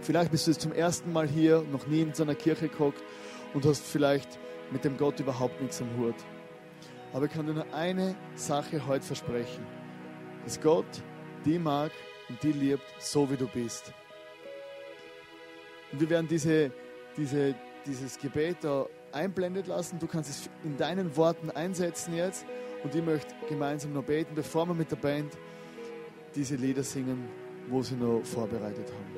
Vielleicht 0.00 0.30
bist 0.30 0.46
du 0.46 0.52
jetzt 0.52 0.60
zum 0.60 0.72
ersten 0.72 1.12
Mal 1.12 1.26
hier, 1.26 1.64
noch 1.72 1.88
nie 1.88 2.02
in 2.02 2.14
so 2.14 2.22
einer 2.22 2.36
Kirche 2.36 2.68
geguckt 2.68 3.02
und 3.52 3.64
hast 3.66 3.82
vielleicht 3.82 4.38
mit 4.70 4.84
dem 4.84 4.96
Gott 4.96 5.18
überhaupt 5.18 5.60
nichts 5.60 5.82
am 5.82 5.88
Hut. 5.98 6.14
Aber 7.12 7.26
ich 7.26 7.32
kann 7.32 7.46
dir 7.46 7.54
nur 7.54 7.74
eine 7.74 8.14
Sache 8.36 8.86
heute 8.86 9.04
versprechen, 9.04 9.66
dass 10.44 10.60
Gott 10.60 10.86
die 11.44 11.58
mag 11.58 11.90
und 12.28 12.40
die 12.44 12.52
liebt, 12.52 12.84
so 13.00 13.28
wie 13.28 13.36
du 13.36 13.48
bist. 13.48 13.92
Und 15.96 16.02
wir 16.02 16.10
werden 16.10 16.28
diese, 16.28 16.70
diese, 17.16 17.54
dieses 17.86 18.18
Gebet 18.18 18.58
da 18.60 18.84
einblendet 19.12 19.66
lassen. 19.66 19.98
Du 19.98 20.06
kannst 20.06 20.28
es 20.28 20.50
in 20.62 20.76
deinen 20.76 21.16
Worten 21.16 21.50
einsetzen 21.50 22.14
jetzt. 22.14 22.44
Und 22.84 22.94
ich 22.94 23.02
möchte 23.02 23.34
gemeinsam 23.48 23.94
noch 23.94 24.02
beten, 24.02 24.34
bevor 24.34 24.66
wir 24.66 24.74
mit 24.74 24.90
der 24.90 24.96
Band 24.96 25.32
diese 26.34 26.56
Lieder 26.56 26.82
singen, 26.82 27.24
wo 27.70 27.82
sie 27.82 27.94
noch 27.94 28.20
vorbereitet 28.24 28.92
haben. 28.92 29.16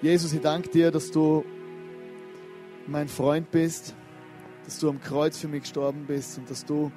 Jesus, 0.00 0.32
ich 0.32 0.40
danke 0.40 0.70
dir, 0.70 0.90
dass 0.90 1.10
du 1.10 1.44
mein 2.86 3.08
Freund 3.08 3.50
bist, 3.50 3.94
dass 4.64 4.78
du 4.78 4.88
am 4.88 5.02
Kreuz 5.02 5.36
für 5.36 5.48
mich 5.48 5.64
gestorben 5.64 6.06
bist 6.06 6.38
und 6.38 6.48
dass 6.48 6.64
du 6.64 6.90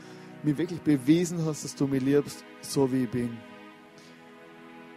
mir 0.43 0.57
wirklich 0.57 0.79
bewiesen 0.79 1.43
hast, 1.45 1.65
dass 1.65 1.75
du 1.75 1.87
mich 1.87 2.01
liebst, 2.01 2.45
so 2.61 2.89
wie 2.89 3.03
ich 3.03 3.09
bin. 3.09 3.37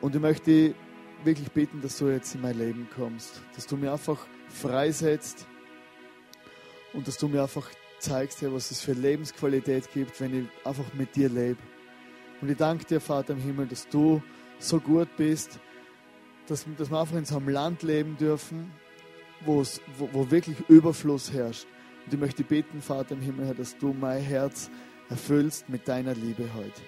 Und 0.01 0.15
ich 0.15 0.21
möchte 0.21 0.77
wirklich 1.25 1.51
bitten, 1.51 1.81
dass 1.81 1.99
du 1.99 2.09
jetzt 2.09 2.35
in 2.35 2.41
mein 2.41 2.59
Leben 2.59 2.89
kommst, 2.95 3.43
dass 3.55 3.67
du 3.67 3.77
mir 3.77 3.93
einfach 3.93 4.27
freisetzt 4.49 5.47
und 6.93 7.07
dass 7.07 7.19
du 7.19 7.29
mir 7.29 7.43
einfach 7.43 7.71
zeigst, 7.99 8.43
was 8.43 8.71
es 8.71 8.81
für 8.81 8.93
Lebensqualität 8.93 9.93
gibt, 9.93 10.21
wenn 10.21 10.43
ich 10.43 10.67
einfach 10.67 10.93
mit 10.95 11.15
dir 11.17 11.29
lebe. 11.29 11.59
Und 12.41 12.51
ich 12.51 12.57
danke 12.57 12.85
dir, 12.85 13.01
Vater 13.01 13.35
im 13.35 13.41
Himmel, 13.41 13.67
dass 13.67 13.87
du 13.89 14.23
so 14.59 14.81
gut 14.81 15.09
bist, 15.17 15.59
dass, 16.47 16.65
dass 16.79 16.91
wir 16.91 17.01
einfach 17.01 17.17
in 17.17 17.25
so 17.25 17.37
einem 17.37 17.51
Land 17.51 17.83
leben 17.83 18.17
dürfen, 18.17 18.73
wo, 19.45 19.63
wo 20.13 20.31
wirklich 20.31 20.57
Überfluss 20.69 21.33
herrscht. 21.33 21.67
Und 22.05 22.15
ich 22.15 22.21
möchte 22.21 22.43
beten, 22.43 22.81
Vater 22.81 23.13
im 23.13 23.21
Himmel, 23.21 23.55
dass 23.55 23.77
du 23.77 23.93
mein 23.93 24.23
Herz 24.23 24.71
erfüllst 25.11 25.69
mit 25.69 25.87
deiner 25.87 26.15
Liebe 26.15 26.49
heute. 26.55 26.81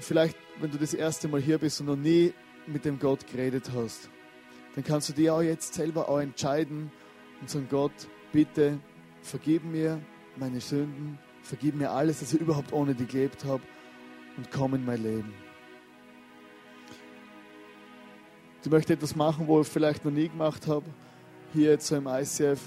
Vielleicht, 0.00 0.36
wenn 0.60 0.70
du 0.70 0.78
das 0.78 0.94
erste 0.94 1.28
Mal 1.28 1.40
hier 1.40 1.58
bist 1.58 1.80
und 1.80 1.86
noch 1.86 1.96
nie 1.96 2.32
mit 2.66 2.84
dem 2.84 2.98
Gott 2.98 3.26
geredet 3.26 3.70
hast, 3.74 4.08
dann 4.74 4.84
kannst 4.84 5.08
du 5.08 5.12
dir 5.12 5.34
auch 5.34 5.42
jetzt 5.42 5.74
selber 5.74 6.08
auch 6.08 6.20
entscheiden 6.20 6.90
und 7.40 7.50
sagen, 7.50 7.66
Gott, 7.70 7.92
bitte 8.32 8.78
vergib 9.22 9.64
mir 9.64 10.00
meine 10.36 10.60
Sünden, 10.60 11.18
vergib 11.42 11.74
mir 11.74 11.90
alles, 11.90 12.20
dass 12.20 12.32
ich 12.32 12.40
überhaupt 12.40 12.72
ohne 12.72 12.94
dich 12.94 13.08
gelebt 13.08 13.44
habe 13.44 13.62
und 14.36 14.50
komm 14.50 14.74
in 14.74 14.84
mein 14.84 15.02
Leben. 15.02 15.32
Ich 18.64 18.70
möchte 18.70 18.94
etwas 18.94 19.14
machen, 19.14 19.46
wo 19.46 19.60
ich 19.60 19.68
vielleicht 19.68 20.04
noch 20.04 20.12
nie 20.12 20.28
gemacht 20.28 20.66
habe, 20.66 20.86
hier 21.52 21.72
jetzt 21.72 21.86
so 21.86 21.96
im 21.96 22.06
ICF. 22.06 22.60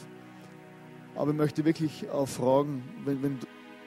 Aber 1.16 1.32
ich 1.32 1.38
möchte 1.38 1.66
wirklich 1.66 2.08
auch 2.12 2.28
fragen, 2.28 2.84
wenn, 3.04 3.24
wenn, 3.24 3.40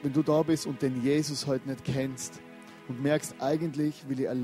wenn 0.03 0.11
du 0.11 0.21
da 0.21 0.43
bist 0.43 0.65
und 0.67 0.81
den 0.81 1.01
Jesus 1.01 1.47
heute 1.47 1.69
nicht 1.69 1.85
kennst 1.85 2.41
und 2.87 3.01
merkst, 3.01 3.35
eigentlich 3.39 4.07
will 4.07 4.19
ich 4.19 4.29
ein 4.29 4.43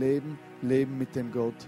Leben 0.61 0.97
mit 0.97 1.15
dem 1.15 1.31
Gott. 1.31 1.67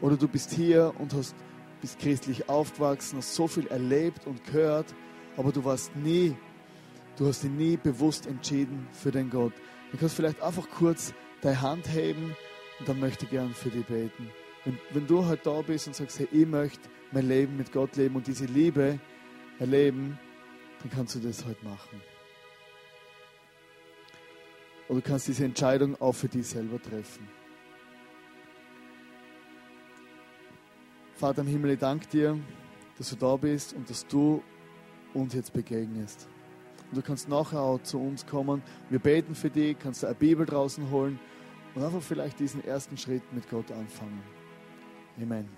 Oder 0.00 0.16
du 0.16 0.28
bist 0.28 0.52
hier 0.52 0.92
und 0.98 1.14
hast, 1.14 1.34
bist 1.80 1.98
christlich 1.98 2.48
aufgewachsen, 2.48 3.18
hast 3.18 3.34
so 3.34 3.46
viel 3.46 3.66
erlebt 3.68 4.26
und 4.26 4.44
gehört, 4.44 4.94
aber 5.36 5.52
du 5.52 5.64
warst 5.64 5.94
nie, 5.96 6.36
du 7.16 7.26
hast 7.26 7.42
dich 7.42 7.50
nie 7.50 7.76
bewusst 7.76 8.26
entschieden 8.26 8.86
für 8.92 9.10
den 9.10 9.30
Gott. 9.30 9.52
Du 9.92 9.98
kannst 9.98 10.16
vielleicht 10.16 10.42
einfach 10.42 10.68
kurz 10.70 11.14
deine 11.40 11.60
Hand 11.60 11.88
heben 11.92 12.36
und 12.78 12.88
dann 12.88 13.00
möchte 13.00 13.24
ich 13.24 13.30
gern 13.30 13.54
für 13.54 13.70
dich 13.70 13.86
beten. 13.86 14.30
Wenn, 14.64 14.78
wenn 14.92 15.06
du 15.06 15.24
halt 15.24 15.46
da 15.46 15.60
bist 15.62 15.86
und 15.86 15.94
sagst, 15.94 16.18
hey, 16.18 16.28
ich 16.32 16.46
möchte 16.46 16.88
mein 17.12 17.28
Leben 17.28 17.56
mit 17.56 17.72
Gott 17.72 17.96
leben 17.96 18.16
und 18.16 18.26
diese 18.26 18.46
Liebe 18.46 18.98
erleben, 19.58 20.18
dann 20.80 20.90
kannst 20.90 21.14
du 21.14 21.20
das 21.20 21.44
heute 21.46 21.64
machen. 21.64 22.00
Oder 24.88 25.00
du 25.00 25.08
kannst 25.08 25.28
diese 25.28 25.44
Entscheidung 25.44 26.00
auch 26.00 26.12
für 26.12 26.28
dich 26.28 26.46
selber 26.46 26.80
treffen. 26.80 27.28
Vater 31.14 31.42
im 31.42 31.46
Himmel, 31.46 31.72
ich 31.72 31.78
danke 31.78 32.06
dir, 32.08 32.38
dass 32.98 33.10
du 33.10 33.16
da 33.16 33.36
bist 33.36 33.72
und 33.74 33.88
dass 33.88 34.06
du 34.06 34.42
uns 35.14 35.32
jetzt 35.32 35.52
begegnest. 35.52 36.28
Und 36.90 36.98
du 36.98 37.02
kannst 37.02 37.28
nachher 37.28 37.60
auch 37.60 37.82
zu 37.82 37.98
uns 37.98 38.26
kommen. 38.26 38.62
Wir 38.90 38.98
beten 38.98 39.34
für 39.34 39.50
dich, 39.50 39.78
kannst 39.78 40.02
du 40.02 40.06
eine 40.06 40.16
Bibel 40.16 40.44
draußen 40.44 40.90
holen 40.90 41.18
und 41.74 41.82
einfach 41.82 42.02
vielleicht 42.02 42.40
diesen 42.40 42.64
ersten 42.64 42.96
Schritt 42.96 43.22
mit 43.32 43.48
Gott 43.48 43.70
anfangen. 43.70 44.22
Amen. 45.20 45.48